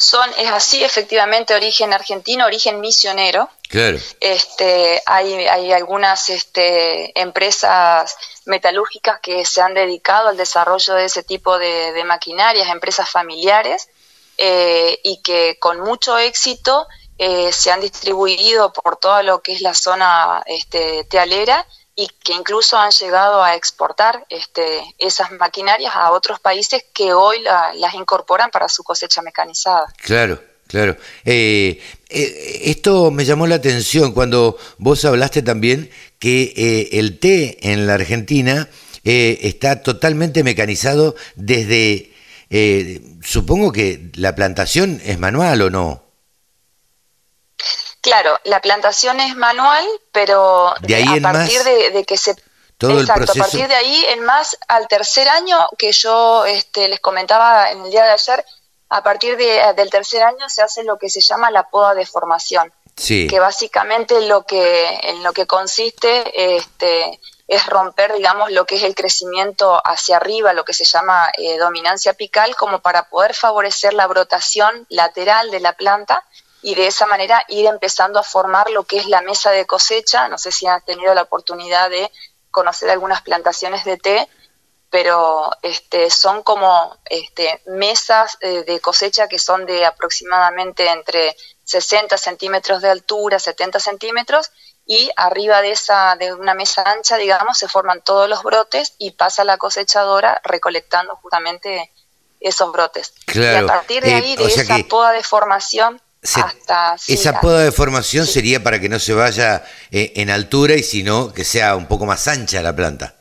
Son, 0.01 0.31
es 0.39 0.51
así, 0.51 0.83
efectivamente, 0.83 1.55
origen 1.55 1.93
argentino, 1.93 2.47
origen 2.47 2.81
misionero. 2.81 3.51
Claro. 3.69 3.99
Este, 4.19 5.03
hay, 5.05 5.47
hay 5.47 5.73
algunas 5.73 6.31
este, 6.31 7.21
empresas 7.21 8.17
metalúrgicas 8.47 9.21
que 9.21 9.45
se 9.45 9.61
han 9.61 9.75
dedicado 9.75 10.29
al 10.29 10.39
desarrollo 10.39 10.95
de 10.95 11.05
ese 11.05 11.23
tipo 11.23 11.59
de, 11.59 12.03
maquinarias, 12.07 12.71
empresas 12.71 13.11
familiares, 13.11 13.91
eh, 14.39 14.99
y 15.05 15.21
que 15.21 15.59
con 15.59 15.81
mucho 15.81 16.17
éxito 16.17 16.87
eh, 17.19 17.53
se 17.53 17.71
han 17.71 17.83
distribuido 17.83 18.73
por 18.73 18.97
todo 18.97 19.23
lo 19.23 19.43
que 19.43 19.53
es 19.53 19.61
la 19.61 19.75
zona 19.75 20.43
este, 20.47 21.05
tealera 21.05 21.67
y 22.01 22.09
que 22.25 22.33
incluso 22.33 22.79
han 22.79 22.93
llegado 22.93 23.43
a 23.43 23.55
exportar 23.55 24.25
este, 24.31 24.81
esas 24.99 25.33
maquinarias 25.33 25.93
a 25.95 26.13
otros 26.13 26.41
países 26.41 26.83
que 26.95 27.13
hoy 27.13 27.37
las 27.43 27.93
incorporan 27.93 28.49
para 28.51 28.71
su 28.71 28.83
cosecha 28.83 29.21
mecanizada. 29.21 29.93
Claro, 30.03 30.43
claro. 30.67 30.97
Eh, 31.27 31.79
eh, 32.09 32.61
esto 32.65 33.11
me 33.11 33.27
llamó 33.27 33.47
la 33.47 33.57
atención 33.57 34.13
cuando 34.13 34.57
vos 34.79 35.05
hablaste 35.05 35.43
también 35.43 35.91
que 36.19 36.55
eh, 36.57 36.99
el 36.99 37.19
té 37.19 37.71
en 37.71 37.87
la 37.87 37.95
Argentina 37.95 38.71
está 39.05 39.83
totalmente 39.83 40.43
mecanizado 40.43 41.17
desde, 41.35 42.13
supongo 43.23 43.73
que 43.73 44.11
la 44.15 44.35
plantación 44.35 45.03
es 45.05 45.19
manual 45.19 45.61
o 45.63 45.71
no. 45.71 46.10
Claro, 48.01 48.39
la 48.45 48.61
plantación 48.61 49.21
es 49.21 49.37
manual, 49.37 49.87
pero 50.13 50.75
de 50.81 50.95
ahí 50.95 51.19
a 51.19 51.21
partir 51.21 51.63
de, 51.63 52.05
que 52.05 52.17
se 52.17 52.35
Exacto, 52.89 53.33
a 53.33 53.35
partir 53.35 53.69
de 53.69 53.75
ahí, 53.75 54.07
en 54.09 54.25
más, 54.25 54.57
al 54.69 54.89
tercer 54.89 55.29
año 55.29 55.59
que 55.77 55.93
yo 55.93 56.47
este, 56.47 56.89
les 56.89 57.01
comentaba 57.01 57.71
en 57.71 57.85
el 57.85 57.91
día 57.91 58.05
de 58.05 58.13
ayer, 58.13 58.45
a 58.89 59.03
partir 59.03 59.37
de, 59.37 59.63
del 59.77 59.91
tercer 59.91 60.23
año 60.23 60.49
se 60.49 60.63
hace 60.63 60.83
lo 60.83 60.99
que 60.99 61.11
se 61.11 61.21
llama 61.21 61.51
la 61.51 61.69
poda 61.69 61.95
de 61.95 62.07
formación, 62.07 62.73
sí. 62.97 63.27
que 63.29 63.39
básicamente 63.39 64.23
lo 64.23 64.47
que, 64.47 64.99
en 65.03 65.23
lo 65.23 65.35
que 65.35 65.47
consiste 65.47 66.57
este, 66.57 67.21
es 67.47 67.67
romper, 67.67 68.15
digamos, 68.15 68.51
lo 68.51 68.65
que 68.65 68.77
es 68.77 68.83
el 68.83 68.95
crecimiento 68.95 69.81
hacia 69.85 70.17
arriba, 70.17 70.55
lo 70.55 70.65
que 70.65 70.73
se 70.73 70.85
llama 70.85 71.31
eh, 71.37 71.59
dominancia 71.59 72.13
apical, 72.13 72.57
como 72.57 72.81
para 72.81 73.11
poder 73.11 73.35
favorecer 73.35 73.93
la 73.93 74.07
brotación 74.07 74.87
lateral 74.89 75.51
de 75.51 75.61
la 75.61 75.75
planta 75.75 76.25
y 76.63 76.75
de 76.75 76.87
esa 76.87 77.07
manera 77.07 77.45
ir 77.49 77.67
empezando 77.67 78.19
a 78.19 78.23
formar 78.23 78.71
lo 78.71 78.85
que 78.85 78.99
es 78.99 79.07
la 79.07 79.23
mesa 79.23 79.51
de 79.51 79.67
cosecha. 79.67 80.29
No 80.29 80.39
sé 80.39 80.53
si 80.53 80.67
han 80.67 80.85
tenido 80.85 81.15
la 81.15 81.23
oportunidad 81.23 81.91
de 81.91 82.11
conocer 82.51 82.91
algunas 82.91 83.23
plantaciones 83.23 83.85
de 83.85 83.97
té, 83.97 84.29
pero 84.91 85.51
este, 85.63 86.11
son 86.11 86.43
como 86.43 86.99
este, 87.05 87.63
mesas 87.67 88.37
eh, 88.41 88.65
de 88.65 88.81
cosecha 88.81 89.29
que 89.29 89.39
son 89.39 89.65
de 89.65 89.87
aproximadamente 89.87 90.89
entre 90.89 91.37
60 91.65 92.19
centímetros 92.19 92.83
de 92.83 92.91
altura, 92.91 93.39
70 93.39 93.79
centímetros, 93.79 94.51
y 94.85 95.09
arriba 95.17 95.63
de 95.63 95.71
esa 95.71 96.17
de 96.17 96.35
una 96.35 96.55
mesa 96.55 96.83
ancha, 96.85 97.17
digamos, 97.17 97.57
se 97.57 97.69
forman 97.69 98.03
todos 98.03 98.29
los 98.29 98.43
brotes 98.43 98.95
y 98.99 99.13
pasa 99.13 99.45
la 99.45 99.57
cosechadora 99.57 100.41
recolectando 100.43 101.15
justamente 101.17 101.93
esos 102.41 102.73
brotes. 102.73 103.15
Claro. 103.27 103.61
Y 103.61 103.65
a 103.65 103.67
partir 103.67 104.03
de 104.03 104.11
eh, 104.11 104.15
ahí, 104.15 104.37
de 104.37 104.47
esa 104.47 104.77
poda 104.89 105.13
de 105.13 105.23
formación, 105.23 106.03
hasta... 106.23 106.97
esa 107.09 107.41
poda 107.41 107.61
de 107.61 107.73
formación 107.73 108.27
sería 108.27 108.63
para 108.63 108.81
que 108.81 108.89
no 108.89 108.99
se 108.99 109.15
vaya 109.15 109.65
eh, 109.91 110.13
en 110.17 110.31
altura 110.31 110.75
y 110.75 110.83
sino 110.83 111.33
que 111.33 111.45
sea 111.45 111.77
un 111.77 111.87
poco 111.87 112.07
más 112.07 112.29
ancha 112.29 112.63
la 112.63 112.75
planta. 112.75 113.15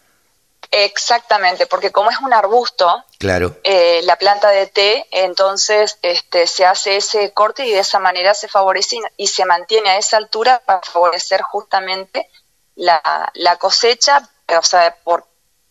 Exactamente, 0.72 1.66
porque 1.66 1.92
como 1.92 2.12
es 2.12 2.20
un 2.20 2.32
arbusto, 2.32 3.04
claro. 3.18 3.58
Eh, 3.64 4.02
la 4.04 4.18
planta 4.18 4.50
de 4.50 4.68
té, 4.68 5.08
entonces 5.10 5.98
este, 6.04 6.46
se 6.46 6.64
hace 6.64 6.98
ese 6.98 7.32
corte 7.32 7.66
y 7.66 7.72
de 7.72 7.80
esa 7.80 7.98
manera 7.98 8.36
se 8.36 8.48
favorece 8.48 8.98
y, 9.18 9.28
se 9.28 9.46
mantiene 9.46 9.90
a 9.90 9.98
esa 9.98 10.18
altura 10.18 10.62
para 10.64 10.82
favorecer 10.82 11.42
justamente 11.42 12.30
la, 12.76 13.32
cosecha, 13.60 14.30
o 14.48 14.64
sea, 14.64 14.96
por, 15.04 15.26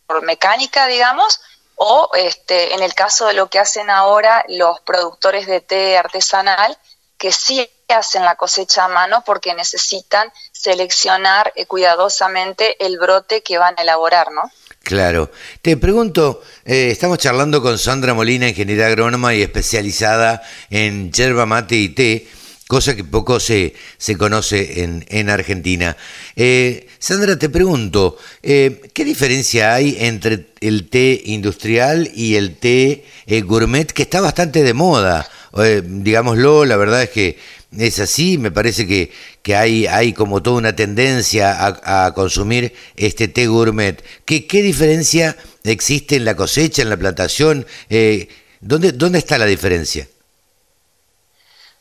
por, 0.06 0.22
mecánica, 0.22 0.88
digamos, 0.88 1.40
o 1.76 2.10
este, 2.14 2.74
en 2.74 2.82
el 2.82 2.92
caso 2.94 3.26
de 3.26 3.34
lo 3.34 3.48
que 3.48 3.60
hacen 3.60 3.90
ahora 3.90 4.44
los 4.48 4.80
productores 4.80 5.46
de 5.46 5.60
té 5.60 5.96
artesanal, 5.96 6.76
que 7.18 7.32
sí 7.32 7.68
hacen 7.88 8.24
la 8.24 8.36
cosecha 8.36 8.84
a 8.84 8.88
mano 8.88 9.22
porque 9.26 9.54
necesitan 9.54 10.30
seleccionar 10.52 11.52
eh, 11.56 11.66
cuidadosamente 11.66 12.82
el 12.84 12.98
brote 12.98 13.42
que 13.42 13.58
van 13.58 13.74
a 13.76 13.82
elaborar, 13.82 14.28
¿no? 14.30 14.42
Claro. 14.82 15.30
Te 15.60 15.76
pregunto, 15.76 16.42
eh, 16.64 16.88
estamos 16.90 17.18
charlando 17.18 17.60
con 17.60 17.78
Sandra 17.78 18.14
Molina, 18.14 18.48
ingeniera 18.48 18.86
agrónoma 18.86 19.34
y 19.34 19.42
especializada 19.42 20.42
en 20.70 21.12
yerba 21.12 21.44
mate 21.44 21.76
y 21.76 21.90
té, 21.90 22.26
cosa 22.66 22.96
que 22.96 23.04
poco 23.04 23.38
se, 23.38 23.74
se 23.98 24.16
conoce 24.16 24.82
en, 24.82 25.04
en 25.08 25.28
Argentina. 25.28 25.94
Eh, 26.36 26.88
Sandra, 26.98 27.38
te 27.38 27.50
pregunto, 27.50 28.16
eh, 28.42 28.80
¿qué 28.94 29.04
diferencia 29.04 29.74
hay 29.74 29.96
entre 30.00 30.46
el 30.60 30.88
té 30.88 31.20
industrial 31.24 32.10
y 32.14 32.36
el 32.36 32.56
té 32.56 33.04
gourmet, 33.44 33.92
que 33.92 34.02
está 34.02 34.22
bastante 34.22 34.62
de 34.62 34.72
moda? 34.72 35.28
Digámoslo, 35.52 36.64
la 36.64 36.76
verdad 36.76 37.02
es 37.02 37.10
que 37.10 37.38
es 37.76 37.98
así, 37.98 38.38
me 38.38 38.50
parece 38.50 38.86
que, 38.86 39.12
que 39.42 39.54
hay, 39.56 39.86
hay 39.86 40.12
como 40.12 40.42
toda 40.42 40.56
una 40.56 40.74
tendencia 40.74 41.56
a, 41.60 42.14
consumir 42.14 42.74
este 42.96 43.28
té 43.28 43.46
gourmet. 43.46 44.02
¿Qué, 44.24 44.46
¿Qué, 44.46 44.62
diferencia 44.62 45.36
existe 45.64 46.16
en 46.16 46.24
la 46.24 46.34
cosecha, 46.34 46.82
en 46.82 46.90
la 46.90 46.96
plantación? 46.96 47.66
Eh, 47.90 48.28
¿dónde, 48.60 48.92
¿Dónde 48.92 49.18
está 49.18 49.36
la 49.38 49.46
diferencia? 49.46 50.08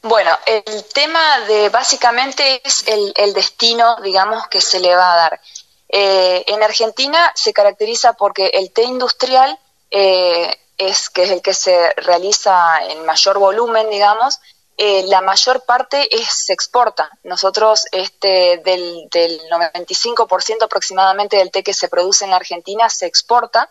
Bueno, 0.02 0.32
el 0.46 0.86
tema 0.94 1.40
de 1.48 1.70
básicamente 1.70 2.62
es 2.64 2.86
el, 2.88 3.34
destino, 3.34 3.98
digamos, 4.02 4.48
que 4.48 4.62
se 4.62 4.80
le 4.80 4.96
va 4.96 5.14
a 5.14 5.18
dar. 5.18 5.42
Eh, 5.90 6.44
en 6.48 6.62
Argentina 6.64 7.32
se 7.36 7.54
caracteriza 7.54 8.14
porque 8.14 8.48
el 8.54 8.72
té 8.72 8.84
industrial 8.84 9.58
eh, 9.90 10.56
es 10.78 11.10
que 11.10 11.24
es 11.24 11.32
el 11.32 11.42
que 11.42 11.54
se 11.54 11.94
realiza 11.94 12.80
en 12.90 13.06
mayor 13.06 13.40
volumen, 13.40 13.90
digamos, 13.90 14.40
eh, 14.80 15.04
la 15.08 15.22
mayor 15.22 15.64
parte 15.66 16.08
es, 16.16 16.46
se 16.46 16.54
exporta. 16.54 17.10
Nosotros, 17.24 17.86
este, 17.92 18.62
del, 18.64 19.08
del 19.10 19.42
95% 19.50 20.64
aproximadamente 20.64 21.38
del 21.38 21.50
té 21.50 21.64
que 21.64 21.74
se 21.74 21.90
produce 21.90 22.26
en 22.26 22.32
la 22.32 22.38
Argentina 22.38 22.88
se 22.90 23.08
exporta, 23.08 23.70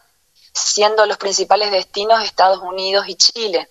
siendo 0.52 1.06
los 1.06 1.16
principales 1.16 1.70
destinos 1.70 2.24
Estados 2.24 2.58
Unidos 2.58 3.06
y 3.08 3.14
Chile. 3.14 3.68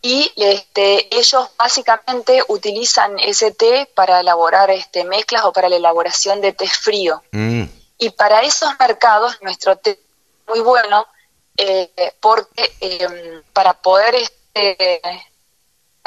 Y 0.00 0.32
este, 0.36 1.14
ellos 1.14 1.48
básicamente 1.58 2.42
utilizan 2.48 3.18
ese 3.18 3.50
té 3.50 3.90
para 3.94 4.20
elaborar 4.20 4.70
este, 4.70 5.04
mezclas 5.04 5.44
o 5.44 5.52
para 5.52 5.68
la 5.68 5.76
elaboración 5.76 6.40
de 6.40 6.52
té 6.52 6.68
frío. 6.68 7.22
Mm. 7.32 7.64
Y 7.98 8.10
para 8.10 8.42
esos 8.42 8.70
mercados 8.78 9.36
nuestro 9.42 9.76
té 9.76 9.90
es 9.90 9.98
muy 10.48 10.60
bueno 10.60 11.06
eh, 11.56 12.14
porque 12.20 12.76
eh, 12.80 13.42
para 13.52 13.74
poder 13.74 14.14
este, 14.14 15.00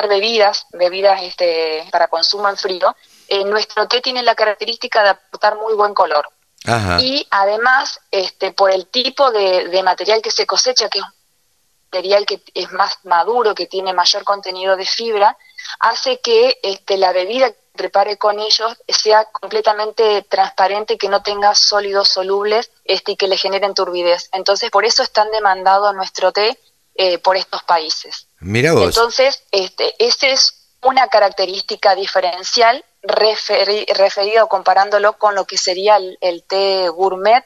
bebidas, 0.05 0.67
bebidas 0.71 1.23
este, 1.23 1.87
para 1.91 2.07
consumo 2.07 2.49
en 2.49 2.57
frío, 2.57 2.95
eh, 3.27 3.43
nuestro 3.43 3.87
té 3.87 4.01
tiene 4.01 4.23
la 4.23 4.35
característica 4.35 5.03
de 5.03 5.09
aportar 5.09 5.57
muy 5.57 5.73
buen 5.73 5.93
color. 5.93 6.29
Y 6.99 7.25
además, 7.31 8.01
este, 8.11 8.51
por 8.51 8.71
el 8.71 8.87
tipo 8.87 9.31
de, 9.31 9.81
material 9.83 10.21
que 10.21 10.31
se 10.31 10.45
cosecha, 10.45 10.89
que 10.89 10.99
es 10.99 11.05
un 11.05 11.13
material 11.89 12.25
que 12.25 12.41
es 12.53 12.71
más 12.73 12.97
maduro, 13.05 13.55
que 13.55 13.67
tiene 13.67 13.93
mayor 13.93 14.25
contenido 14.25 14.75
de 14.75 14.85
fibra, 14.85 15.37
hace 15.79 16.19
que 16.19 16.59
este, 16.61 16.97
la 16.97 17.13
bebida 17.13 17.53
prepare 17.77 18.17
con 18.17 18.39
ellos 18.39 18.75
sea 18.87 19.25
completamente 19.25 20.23
transparente, 20.23 20.97
que 20.97 21.07
no 21.07 21.23
tenga 21.23 21.55
sólidos 21.55 22.09
solubles 22.09 22.71
este, 22.83 23.13
y 23.13 23.15
que 23.15 23.29
le 23.29 23.37
generen 23.37 23.73
turbidez. 23.73 24.29
Entonces, 24.33 24.69
por 24.69 24.83
eso 24.83 25.03
es 25.03 25.11
tan 25.11 25.31
demandado 25.31 25.93
nuestro 25.93 26.33
té 26.33 26.59
eh, 26.95 27.19
por 27.19 27.37
estos 27.37 27.63
países. 27.63 28.27
Mira 28.39 28.73
vos. 28.73 28.83
Entonces, 28.83 29.43
este, 29.51 29.95
esa 29.99 30.27
es 30.27 30.57
una 30.81 31.07
característica 31.07 31.95
diferencial 31.95 32.83
referido 33.03 34.47
comparándolo 34.47 35.13
con 35.13 35.35
lo 35.35 35.45
que 35.45 35.57
sería 35.57 35.97
el, 35.97 36.43
té 36.43 36.89
gourmet, 36.89 37.45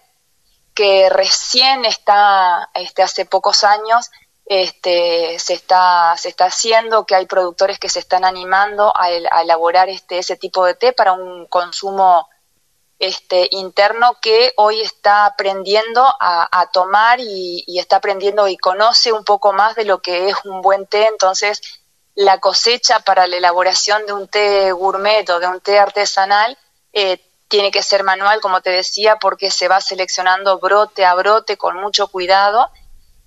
que 0.73 1.09
recién 1.09 1.85
está, 1.85 2.69
este, 2.73 3.03
hace 3.03 3.25
pocos 3.25 3.63
años, 3.63 4.09
este, 4.53 5.39
se 5.39 5.53
está 5.53 6.13
se 6.17 6.27
está 6.27 6.47
haciendo 6.47 7.05
que 7.05 7.15
hay 7.15 7.25
productores 7.25 7.79
que 7.79 7.87
se 7.87 7.99
están 7.99 8.25
animando 8.25 8.91
a, 8.93 9.09
elaborar 9.09 9.87
este 9.87 10.17
ese 10.17 10.35
tipo 10.35 10.65
de 10.65 10.73
té 10.73 10.91
para 10.91 11.13
un 11.13 11.45
consumo 11.45 12.27
este, 12.99 13.47
interno 13.51 14.17
que 14.21 14.51
hoy 14.57 14.81
está 14.81 15.25
aprendiendo 15.25 16.05
a, 16.19 16.69
tomar 16.73 17.21
y, 17.21 17.63
está 17.79 17.95
aprendiendo 17.95 18.49
y 18.49 18.57
conoce 18.57 19.13
un 19.13 19.23
poco 19.23 19.53
más 19.53 19.75
de 19.75 19.85
lo 19.85 20.01
que 20.01 20.27
es 20.27 20.35
un 20.43 20.61
buen 20.61 20.85
té. 20.85 21.07
Entonces, 21.07 21.61
la 22.13 22.39
cosecha 22.39 22.99
para 22.99 23.27
la 23.27 23.37
elaboración 23.37 24.05
de 24.05 24.11
un 24.11 24.27
té 24.27 24.73
gourmet 24.73 25.27
o 25.29 25.39
de 25.39 25.47
un 25.47 25.61
té 25.61 25.79
artesanal 25.79 26.57
eh, 26.91 27.19
tiene 27.47 27.71
que 27.71 27.83
ser 27.83 28.03
manual, 28.03 28.41
como 28.41 28.59
te 28.59 28.69
decía, 28.69 29.15
porque 29.15 29.49
se 29.49 29.69
va 29.69 29.79
seleccionando 29.79 30.59
brote 30.59 31.05
a 31.05 31.15
brote 31.15 31.55
con 31.55 31.77
mucho 31.77 32.09
cuidado 32.09 32.69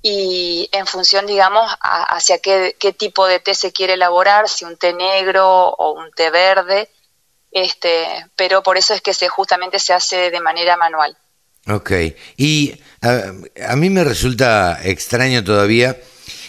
y 0.07 0.69
en 0.71 0.87
función, 0.87 1.27
digamos, 1.27 1.65
hacia 1.81 2.39
qué, 2.39 2.77
qué 2.79 2.93
tipo 2.93 3.27
de 3.27 3.41
té 3.41 3.55
se 3.55 3.73
quiere 3.73 3.95
elaborar, 3.95 4.49
si 4.49 4.65
un 4.67 4.77
té 4.77 4.93
negro 4.93 5.71
o 5.71 5.93
un 5.93 6.13
té 6.13 6.31
verde 6.31 6.91
este, 7.55 8.05
pero 8.35 8.63
por 8.65 8.77
eso 8.77 8.93
es 8.95 9.01
que 9.01 9.15
se 9.15 9.29
justamente 9.29 9.79
se 9.79 9.95
hace 9.95 10.31
de 10.31 10.41
manera 10.41 10.77
manual. 10.77 11.17
Ok, 11.69 11.93
y 12.37 12.75
a, 13.01 13.77
mí 13.77 13.89
me 13.89 14.05
resulta 14.05 14.81
extraño 14.83 15.43
todavía, 15.43 15.97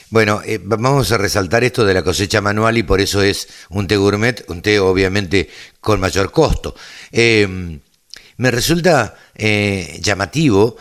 bueno, 0.09 0.41
eh, 0.43 0.59
vamos 0.61 1.11
a 1.11 1.17
resaltar 1.17 1.63
esto 1.63 1.85
de 1.85 1.93
la 1.93 2.03
cosecha 2.03 2.41
manual 2.41 2.77
y 2.77 2.83
por 2.83 2.99
eso 2.99 3.21
es 3.21 3.47
un 3.69 3.87
té 3.87 3.95
gourmet, 3.95 4.43
un 4.49 4.61
té 4.61 4.79
obviamente 4.79 5.49
con 5.79 5.99
mayor 5.99 6.31
costo. 6.31 6.75
Em, 7.11 7.79
me 8.37 8.51
resulta 8.51 9.15
eh, 9.35 9.99
llamativo 10.01 10.75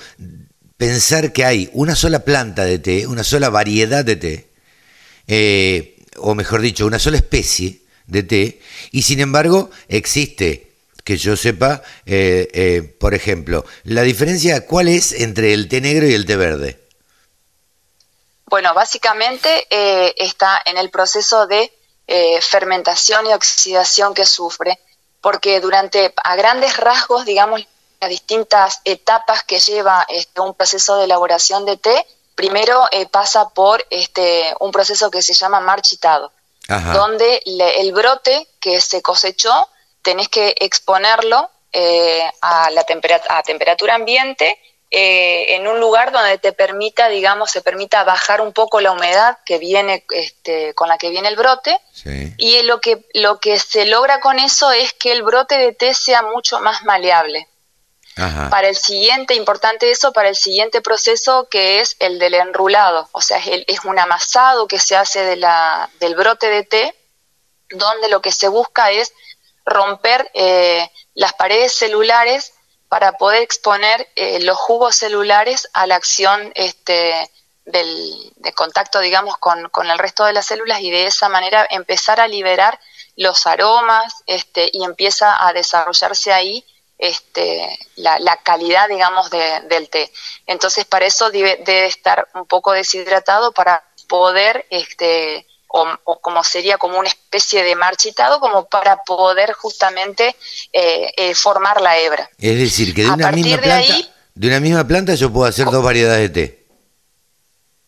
pensar 0.84 1.32
que 1.32 1.46
hay 1.46 1.70
una 1.72 1.96
sola 1.96 2.18
planta 2.18 2.62
de 2.64 2.78
té, 2.78 3.06
una 3.06 3.24
sola 3.24 3.48
variedad 3.48 4.04
de 4.04 4.16
té, 4.16 4.50
eh, 5.26 5.96
o 6.18 6.34
mejor 6.34 6.60
dicho, 6.60 6.84
una 6.84 6.98
sola 6.98 7.16
especie 7.16 7.80
de 8.06 8.22
té, 8.22 8.60
y 8.92 9.00
sin 9.00 9.20
embargo 9.20 9.70
existe, 9.88 10.72
que 11.02 11.16
yo 11.16 11.38
sepa, 11.38 11.80
eh, 12.04 12.48
eh, 12.52 12.82
por 13.00 13.14
ejemplo, 13.14 13.64
la 13.84 14.02
diferencia, 14.02 14.66
¿cuál 14.66 14.88
es 14.88 15.12
entre 15.12 15.54
el 15.54 15.68
té 15.68 15.80
negro 15.80 16.06
y 16.06 16.12
el 16.12 16.26
té 16.26 16.36
verde? 16.36 16.78
Bueno, 18.44 18.74
básicamente 18.74 19.66
eh, 19.70 20.14
está 20.18 20.60
en 20.66 20.76
el 20.76 20.90
proceso 20.90 21.46
de 21.46 21.72
fermentación 22.42 23.26
y 23.26 23.32
oxidación 23.32 24.12
que 24.12 24.26
sufre, 24.26 24.78
porque 25.22 25.60
durante, 25.60 26.12
a 26.22 26.36
grandes 26.36 26.76
rasgos, 26.76 27.24
digamos, 27.24 27.66
las 28.04 28.10
distintas 28.10 28.80
etapas 28.84 29.42
que 29.44 29.58
lleva 29.58 30.06
este, 30.08 30.40
un 30.40 30.54
proceso 30.54 30.96
de 30.96 31.04
elaboración 31.04 31.64
de 31.64 31.76
té, 31.76 32.06
primero 32.34 32.84
pasa 33.10 33.48
por 33.48 33.84
este, 33.90 34.54
un 34.60 34.72
proceso 34.72 35.10
que 35.10 35.22
se 35.22 35.32
llama 35.32 35.60
marchitado 35.60 36.32
donde 36.68 37.42
el 37.44 37.92
brote 37.92 38.48
que 38.60 38.80
se 38.80 39.02
cosechó 39.02 39.68
tenés 40.02 40.28
que 40.28 40.54
exponerlo 40.58 41.50
eh, 41.72 42.22
a 42.40 42.70
la 42.70 42.84
temperatura, 42.84 43.38
a 43.38 43.42
temperatura 43.42 43.94
ambiente 43.94 44.58
eh, 44.90 45.56
en 45.56 45.66
un 45.66 45.80
lugar 45.80 46.12
donde 46.12 46.38
te 46.38 46.52
permita, 46.52 47.08
digamos, 47.08 47.50
se 47.50 47.62
permita 47.62 48.04
bajar 48.04 48.40
un 48.40 48.52
poco 48.52 48.80
la 48.80 48.92
humedad 48.92 49.38
que 49.44 49.58
viene 49.58 50.04
este, 50.10 50.72
con 50.74 50.88
la 50.88 50.98
que 50.98 51.10
viene 51.10 51.28
el 51.28 51.36
brote. 51.36 51.80
Y 52.36 52.62
lo 52.62 52.80
que 52.80 53.04
lo 53.14 53.40
que 53.40 53.58
se 53.58 53.86
logra 53.86 54.20
con 54.20 54.38
eso 54.38 54.70
es 54.70 54.92
que 54.92 55.12
el 55.12 55.22
brote 55.22 55.56
de 55.58 55.72
té 55.72 55.94
sea 55.94 56.22
mucho 56.22 56.60
más 56.60 56.84
maleable. 56.84 57.48
Para 58.16 58.68
el 58.68 58.76
siguiente, 58.76 59.34
importante 59.34 59.90
eso, 59.90 60.12
para 60.12 60.28
el 60.28 60.36
siguiente 60.36 60.80
proceso 60.80 61.48
que 61.50 61.80
es 61.80 61.96
el 61.98 62.20
del 62.20 62.34
enrulado, 62.34 63.08
o 63.10 63.20
sea, 63.20 63.38
es, 63.38 63.64
es 63.66 63.84
un 63.84 63.98
amasado 63.98 64.68
que 64.68 64.78
se 64.78 64.94
hace 64.94 65.24
de 65.24 65.36
la, 65.36 65.90
del 65.98 66.14
brote 66.14 66.48
de 66.48 66.62
té, 66.62 66.94
donde 67.70 68.08
lo 68.08 68.20
que 68.20 68.30
se 68.30 68.46
busca 68.46 68.92
es 68.92 69.12
romper 69.64 70.30
eh, 70.34 70.88
las 71.14 71.32
paredes 71.32 71.72
celulares 71.72 72.52
para 72.88 73.12
poder 73.12 73.42
exponer 73.42 74.08
eh, 74.14 74.38
los 74.40 74.58
jugos 74.58 74.94
celulares 74.94 75.68
a 75.72 75.86
la 75.88 75.96
acción 75.96 76.52
este, 76.54 77.30
del, 77.64 78.32
de 78.36 78.52
contacto, 78.52 79.00
digamos, 79.00 79.38
con, 79.38 79.68
con 79.70 79.90
el 79.90 79.98
resto 79.98 80.24
de 80.24 80.32
las 80.32 80.46
células 80.46 80.80
y 80.80 80.90
de 80.90 81.06
esa 81.06 81.28
manera 81.28 81.66
empezar 81.68 82.20
a 82.20 82.28
liberar 82.28 82.78
los 83.16 83.46
aromas 83.46 84.22
este, 84.26 84.70
y 84.72 84.84
empieza 84.84 85.46
a 85.46 85.52
desarrollarse 85.52 86.32
ahí 86.32 86.64
este, 86.98 87.78
la, 87.96 88.36
calidad, 88.42 88.88
digamos, 88.88 89.30
del 89.30 89.88
té. 89.88 90.10
Entonces, 90.46 90.84
para 90.84 91.06
eso 91.06 91.30
debe, 91.30 91.86
estar 91.86 92.28
un 92.34 92.46
poco 92.46 92.72
deshidratado 92.72 93.52
para 93.52 93.84
poder, 94.08 94.66
este, 94.70 95.46
o, 95.68 95.86
como 96.20 96.44
sería 96.44 96.78
como 96.78 96.98
una 96.98 97.08
especie 97.08 97.64
de 97.64 97.74
marchitado, 97.74 98.40
como 98.40 98.66
para 98.66 98.96
poder 98.98 99.52
justamente 99.54 100.36
eh, 100.72 101.12
eh, 101.16 101.34
formar 101.34 101.80
la 101.80 101.98
hebra. 101.98 102.30
Es 102.38 102.58
decir, 102.58 102.94
que 102.94 103.02
de 103.02 103.10
una, 103.10 103.32
misma 103.32 103.58
planta, 103.58 103.94
de 104.34 104.48
una 104.48 104.60
misma 104.60 104.86
planta 104.86 105.14
yo 105.14 105.32
puedo 105.32 105.46
hacer 105.46 105.66
dos 105.66 105.82
variedades 105.82 106.32
de 106.32 106.48
té. 106.48 106.64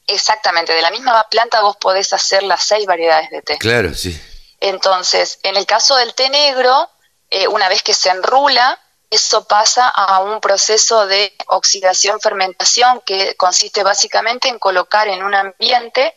Exactamente, 0.08 0.72
de 0.72 0.82
la 0.82 0.90
misma 0.90 1.26
planta 1.28 1.60
vos 1.62 1.76
podés 1.76 2.12
hacer 2.12 2.42
las 2.44 2.62
seis 2.62 2.86
variedades 2.86 3.30
de 3.30 3.42
té. 3.42 3.58
Claro, 3.58 3.92
sí. 3.94 4.20
Entonces, 4.60 5.38
en 5.42 5.56
el 5.56 5.66
caso 5.66 5.96
del 5.96 6.14
té 6.14 6.30
negro, 6.30 6.88
eh, 7.30 7.48
una 7.48 7.68
vez 7.68 7.82
que 7.82 7.92
se 7.92 8.08
enrula, 8.08 8.78
eso 9.10 9.44
pasa 9.44 9.88
a 9.88 10.20
un 10.20 10.40
proceso 10.40 11.06
de 11.06 11.32
oxidación-fermentación 11.46 13.00
que 13.04 13.34
consiste 13.36 13.82
básicamente 13.82 14.48
en 14.48 14.58
colocar 14.58 15.08
en 15.08 15.22
un 15.22 15.34
ambiente 15.34 16.14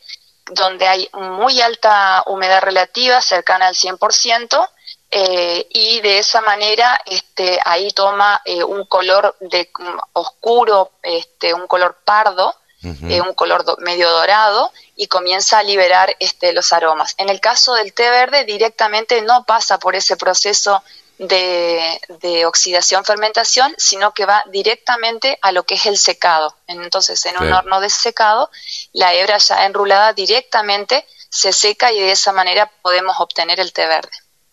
donde 0.52 0.88
hay 0.88 1.10
muy 1.14 1.62
alta 1.62 2.24
humedad 2.26 2.62
relativa, 2.62 3.22
cercana 3.22 3.68
al 3.68 3.76
100%, 3.76 4.68
eh, 5.12 5.68
y 5.70 6.02
de 6.02 6.20
esa 6.20 6.42
manera 6.42 7.00
este, 7.06 7.60
ahí 7.66 7.92
toma 7.92 8.42
eh, 8.46 8.64
un 8.64 8.86
color 8.86 9.36
de 9.40 9.70
oscuro, 10.14 10.92
este, 11.02 11.54
un 11.54 11.68
color 11.68 11.98
pardo, 12.06 12.56
eh, 12.82 13.20
un 13.20 13.34
color 13.34 13.66
medio 13.80 14.10
dorado 14.10 14.72
y 14.96 15.08
comienza 15.08 15.60
a 15.60 15.64
liberar 15.64 16.16
este, 16.20 16.54
los 16.54 16.72
aromas. 16.72 17.14
En 17.18 17.28
el 17.28 17.42
caso 17.42 17.74
del 17.74 17.94
té 17.94 18.10
verde 18.10 18.46
directamente 18.46 19.22
no 19.22 19.44
pasa 19.44 19.80
por 19.80 19.96
ese 19.96 20.16
proceso 20.16 20.82
de, 21.20 22.46
oxidación-fermentación, 22.46 23.76
sino 23.78 24.14
que 24.14 24.26
va 24.26 24.44
directamente 24.48 25.38
a 25.42 25.52
lo 25.52 25.64
que 25.64 25.76
es 25.76 25.86
el 25.86 25.98
secado. 25.98 26.56
Entonces, 26.68 27.24
en 27.26 27.38
un 27.38 27.52
horno 27.52 27.82
de 27.82 27.90
secado, 27.90 28.50
la 28.94 29.14
hebra 29.14 29.38
ya 29.38 29.66
enrulada 29.66 30.14
directamente 30.14 31.06
se 31.30 31.54
seca 31.54 31.92
y 31.92 32.00
de 32.00 32.12
esa 32.12 32.32
manera 32.32 32.72
podemos 32.82 33.20
obtener 33.20 33.60
el 33.60 33.74
té 33.74 33.86
verde. 33.86 34.12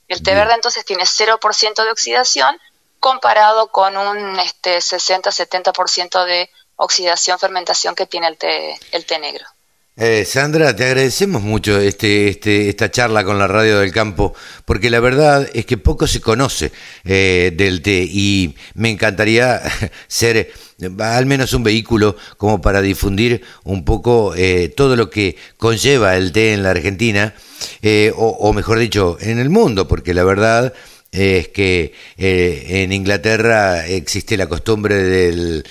El 0.09 0.22
té 0.22 0.35
verde 0.35 0.55
entonces 0.55 0.85
tiene 0.85 1.05
0% 1.05 1.85
de 1.85 1.90
oxidación 1.90 2.61
comparado 3.00 3.68
con 3.68 3.96
un 3.96 4.38
este, 4.40 4.79
60-70% 4.79 6.24
de 6.24 6.50
oxidación, 6.76 7.38
fermentación 7.38 7.94
que 7.94 8.07
tiene 8.07 8.29
el 8.29 8.37
té, 8.37 8.79
el 8.92 9.07
té 9.07 9.18
negro. 9.18 9.46
Eh, 9.99 10.27
Sandra, 10.27 10.77
te 10.77 10.85
agradecemos 10.85 11.41
mucho 11.41 11.81
este, 11.81 12.29
este, 12.29 12.69
esta 12.69 12.91
charla 12.91 13.25
con 13.25 13.39
la 13.39 13.47
Radio 13.47 13.79
del 13.81 13.93
Campo, 13.93 14.35
porque 14.67 14.91
la 14.91 15.01
verdad 15.01 15.49
es 15.55 15.65
que 15.65 15.79
poco 15.79 16.07
se 16.07 16.21
conoce 16.21 16.71
eh, 17.07 17.51
del 17.57 17.81
té 17.81 18.07
y 18.07 18.55
me 18.75 18.91
encantaría 18.91 19.63
ser 20.07 20.53
al 20.99 21.25
menos 21.25 21.55
un 21.55 21.63
vehículo 21.63 22.15
como 22.37 22.61
para 22.61 22.83
difundir 22.83 23.41
un 23.65 23.87
poco 23.87 24.35
eh, 24.37 24.69
todo 24.69 24.97
lo 24.97 25.09
que 25.09 25.37
conlleva 25.57 26.15
el 26.19 26.31
té 26.31 26.53
en 26.53 26.63
la 26.63 26.73
Argentina, 26.73 27.33
o, 28.17 28.27
o, 28.27 28.53
mejor 28.53 28.79
dicho, 28.79 29.17
en 29.19 29.39
el 29.39 29.49
mundo, 29.49 29.89
porque 29.89 30.13
la 30.13 30.25
verdad 30.25 30.75
es 31.11 31.49
que 31.49 31.95
en 32.19 32.93
Inglaterra 32.93 33.87
existe 33.87 34.37
la 34.37 34.47
costumbre 34.47 34.97
del 34.97 35.65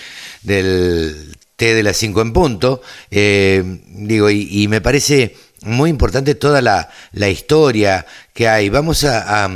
del 0.46 1.35
té 1.56 1.74
de 1.74 1.84
las 1.84 1.98
5 1.98 2.22
en 2.22 2.34
punto. 2.34 2.82
Eh, 3.12 3.64
digo, 3.88 4.30
y, 4.30 4.68
me 4.68 4.82
parece 4.82 5.36
muy 5.62 5.90
importante 5.90 6.36
toda 6.36 6.62
la, 6.62 6.90
historia 7.30 8.06
que 8.34 8.48
hay. 8.48 8.70
Vamos 8.70 9.04
a, 9.04 9.50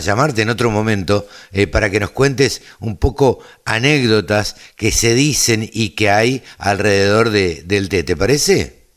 llamarte 0.00 0.42
en 0.42 0.50
otro 0.50 0.70
momento 0.70 1.26
eh, 1.52 1.66
para 1.66 1.90
que 1.90 2.00
nos 2.00 2.10
cuentes 2.10 2.62
un 2.80 2.96
poco 2.96 3.40
anécdotas 3.64 4.56
que 4.76 4.90
se 4.90 5.14
dicen 5.14 5.68
y 5.72 5.90
que 5.90 6.10
hay 6.10 6.42
alrededor 6.58 7.30
de, 7.30 7.62
del 7.64 7.88
té. 7.88 8.02
¿Te 8.02 8.16
parece? 8.16 8.88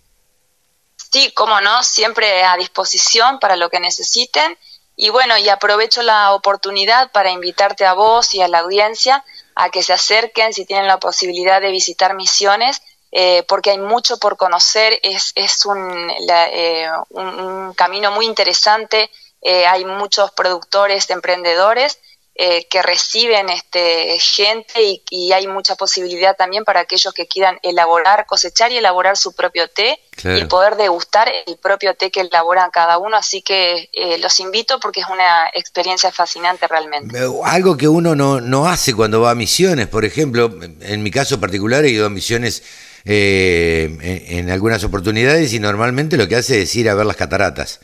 Sí, 1.11 1.31
cómo 1.35 1.59
no, 1.59 1.83
siempre 1.83 2.43
a 2.43 2.55
disposición 2.55 3.39
para 3.39 3.57
lo 3.57 3.69
que 3.69 3.79
necesiten. 3.79 4.57
Y 4.95 5.09
bueno, 5.09 5.37
y 5.37 5.49
aprovecho 5.49 6.03
la 6.03 6.33
oportunidad 6.33 7.11
para 7.11 7.31
invitarte 7.31 7.85
a 7.85 7.93
vos 7.93 8.33
y 8.33 8.41
a 8.41 8.47
la 8.47 8.59
audiencia 8.59 9.23
a 9.61 9.69
que 9.69 9.83
se 9.83 9.93
acerquen 9.93 10.53
si 10.53 10.65
tienen 10.65 10.87
la 10.87 10.99
posibilidad 10.99 11.61
de 11.61 11.69
visitar 11.69 12.15
misiones, 12.15 12.81
eh, 13.11 13.43
porque 13.47 13.69
hay 13.69 13.77
mucho 13.77 14.17
por 14.17 14.35
conocer, 14.35 14.99
es, 15.03 15.33
es 15.35 15.67
un, 15.67 16.11
eh, 16.51 16.89
un, 17.09 17.71
camino 17.75 18.09
muy 18.09 18.25
interesante, 18.25 19.11
eh, 19.43 19.67
hay 19.67 19.85
muchos 19.85 20.31
productores, 20.31 21.11
emprendedores 21.11 21.99
eh, 22.43 22.65
que 22.71 22.81
reciben 22.81 23.49
este, 23.49 24.17
gente 24.17 25.03
y, 25.11 25.31
hay 25.31 25.45
mucha 25.45 25.75
posibilidad 25.75 26.35
también 26.35 26.63
para 26.63 26.79
aquellos 26.79 27.13
que 27.13 27.27
quieran 27.27 27.59
elaborar, 27.61 28.25
cosechar 28.25 28.71
y 28.71 28.77
elaborar 28.77 29.15
su 29.15 29.33
propio 29.33 29.67
té 29.67 29.99
y 30.23 30.43
poder 30.45 30.75
degustar 30.75 31.31
el 31.45 31.57
propio 31.57 31.93
té 31.93 32.09
que 32.09 32.21
elaboran 32.21 32.71
cada 32.71 32.97
uno. 32.97 33.15
Así 33.15 33.43
que 33.43 33.91
eh, 33.93 34.17
los 34.17 34.39
invito 34.39 34.79
porque 34.79 35.01
es 35.01 35.05
una 35.07 35.51
experiencia 35.53 36.11
fascinante 36.11 36.67
realmente. 36.67 37.15
Algo 37.43 37.77
que 37.77 37.87
uno 37.87 38.15
no, 38.15 38.41
no 38.41 38.67
hace 38.67 38.95
cuando 38.95 39.21
va 39.21 39.29
a 39.29 39.35
misiones, 39.35 39.87
por 39.87 40.03
ejemplo, 40.03 40.49
en 40.81 41.03
mi 41.03 41.11
caso 41.11 41.39
particular 41.39 41.85
he 41.85 41.89
ido 41.89 42.07
a 42.07 42.09
misiones 42.09 42.63
eh, 43.05 44.25
en 44.29 44.49
algunas 44.49 44.83
oportunidades 44.83 45.53
y 45.53 45.59
normalmente 45.59 46.17
lo 46.17 46.27
que 46.27 46.37
hace 46.37 46.63
es 46.63 46.75
ir 46.75 46.89
a 46.89 46.95
ver 46.95 47.05
las 47.05 47.17
cataratas. 47.17 47.81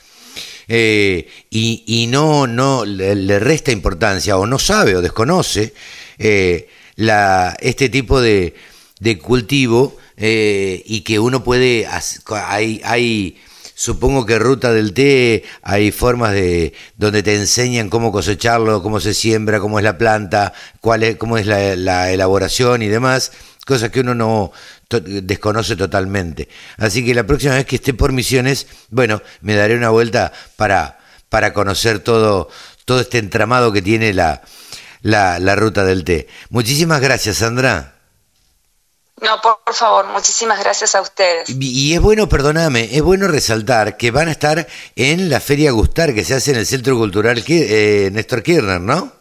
Eh, 0.67 1.29
y, 1.49 2.07
no, 2.09 2.45
no 2.45 2.83
le, 2.83 3.39
resta 3.39 3.71
importancia 3.71 4.37
o 4.37 4.45
no 4.45 4.59
sabe 4.59 4.95
o 4.95 5.01
desconoce 5.01 5.73
eh, 6.17 6.67
la, 6.95 7.55
este 7.61 7.87
tipo 7.87 8.19
de, 8.19 8.53
de 8.99 9.17
cultivo 9.17 9.95
eh, 10.17 10.83
y 10.85 11.01
que 11.01 11.19
uno 11.19 11.43
puede, 11.43 11.87
hay, 11.87 12.81
hay 12.83 13.37
supongo 13.75 14.25
que 14.25 14.39
ruta 14.39 14.73
del 14.73 14.93
té 14.93 15.43
hay 15.61 15.91
formas 15.91 16.33
de 16.33 16.73
donde 16.97 17.23
te 17.23 17.35
enseñan 17.35 17.89
cómo 17.89 18.11
cosecharlo, 18.11 18.81
cómo 18.83 18.99
se 18.99 19.13
siembra, 19.13 19.59
cómo 19.59 19.79
es 19.79 19.83
la 19.83 19.97
planta, 19.97 20.51
cuál 20.81 21.03
es, 21.03 21.15
cómo 21.15 21.37
es 21.37 21.45
la, 21.45 21.75
la 21.75 22.11
elaboración 22.11 22.81
y 22.81 22.87
demás, 22.87 23.31
cosas 23.65 23.91
que 23.91 23.99
uno 23.99 24.15
no, 24.15 24.51
desconoce 24.89 25.75
totalmente. 25.75 26.47
Así 26.77 27.05
que 27.05 27.13
la 27.13 27.25
próxima 27.25 27.55
vez 27.55 27.65
que 27.65 27.75
esté 27.75 27.93
por 27.93 28.11
misiones, 28.11 28.67
bueno, 28.89 29.21
me 29.41 29.55
daré 29.55 29.75
una 29.75 29.89
vuelta 29.89 30.31
para, 30.55 30.99
para 31.29 31.53
conocer 31.53 31.99
todo, 31.99 32.49
todo 32.85 33.01
este 33.01 33.17
entramado 33.17 33.71
que 33.71 33.81
tiene 33.81 34.13
la, 34.13 34.41
la, 35.01 35.55
ruta 35.55 35.83
del 35.83 36.03
té. 36.03 36.27
Muchísimas 36.49 37.01
gracias, 37.01 37.37
Sandra. 37.37 37.95
No, 39.19 39.41
por, 39.41 39.73
favor, 39.73 40.05
muchísimas 40.07 40.59
gracias 40.59 40.93
a 40.93 41.01
ustedes. 41.01 41.49
Y, 41.49 41.93
es 41.93 42.01
bueno, 42.01 42.29
perdóname, 42.29 42.89
es 42.91 43.01
bueno 43.01 43.27
resaltar 43.27 43.97
que 43.97 44.11
van 44.11 44.27
a 44.27 44.31
estar 44.31 44.67
en 44.95 45.29
la 45.29 45.39
Feria 45.39 45.71
Gustar 45.71 46.13
que 46.13 46.23
se 46.23 46.35
hace 46.35 46.51
en 46.51 46.57
el 46.57 46.67
Centro 46.67 46.95
Cultural 46.95 47.43
eh, 47.47 48.09
Néstor 48.13 48.43
Kirchner, 48.43 48.79
¿no? 48.79 49.11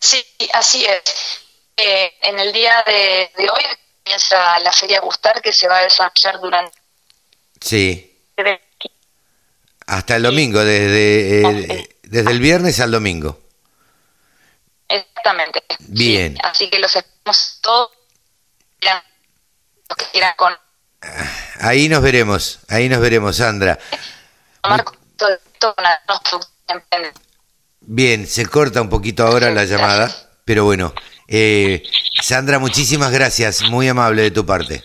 Sí, 0.00 0.20
así 0.52 0.84
es. 0.84 1.42
Eh, 1.84 2.12
en 2.22 2.38
el 2.38 2.52
día 2.52 2.84
de, 2.86 3.28
hoy 3.38 3.62
comienza 4.04 4.60
la 4.60 4.70
Feria 4.70 5.00
Gustar 5.00 5.42
que 5.42 5.52
se 5.52 5.66
va 5.66 5.78
a 5.78 5.82
desarrollar 5.82 6.40
durante... 6.40 6.78
Sí. 7.60 8.20
Hasta 9.86 10.14
el 10.14 10.22
domingo, 10.22 10.60
desde, 10.60 11.40
eh, 11.40 11.96
desde 12.04 12.30
el 12.30 12.38
viernes 12.38 12.78
al 12.78 12.92
domingo. 12.92 13.40
Exactamente. 14.88 15.64
Bien. 15.80 16.38
así 16.44 16.70
que 16.70 16.78
los 16.78 16.94
esperamos 16.94 17.58
todos, 17.60 17.90
los 19.88 19.96
que 19.96 20.04
quieran 20.12 20.34
con... 20.36 20.56
Ahí 21.60 21.88
nos 21.88 22.00
veremos, 22.00 22.60
ahí 22.68 22.88
nos 22.88 23.00
veremos, 23.00 23.36
Sandra. 23.38 23.76
Bien, 27.80 28.28
se 28.28 28.46
corta 28.46 28.80
un 28.80 28.88
poquito 28.88 29.26
ahora 29.26 29.50
la 29.50 29.64
llamada, 29.64 30.30
pero 30.44 30.64
bueno, 30.64 30.94
eh, 31.32 31.82
Sandra, 32.20 32.58
muchísimas 32.58 33.10
gracias, 33.10 33.62
muy 33.70 33.88
amable 33.88 34.22
de 34.22 34.30
tu 34.30 34.44
parte. 34.44 34.84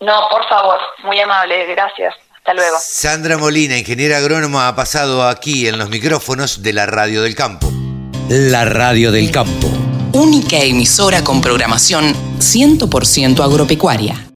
No, 0.00 0.28
por 0.30 0.46
favor, 0.48 0.78
muy 1.04 1.20
amable, 1.20 1.66
gracias. 1.66 2.14
Hasta 2.36 2.54
luego. 2.54 2.76
Sandra 2.80 3.38
Molina, 3.38 3.78
ingeniera 3.78 4.16
agrónoma, 4.16 4.66
ha 4.66 4.74
pasado 4.74 5.28
aquí 5.28 5.68
en 5.68 5.78
los 5.78 5.90
micrófonos 5.90 6.62
de 6.62 6.72
la 6.72 6.86
Radio 6.86 7.22
del 7.22 7.34
Campo. 7.36 7.70
La 8.28 8.64
Radio 8.64 9.12
del 9.12 9.30
Campo. 9.30 9.68
Única 10.12 10.56
emisora 10.58 11.22
con 11.22 11.40
programación 11.40 12.14
100% 12.38 13.44
agropecuaria. 13.44 14.26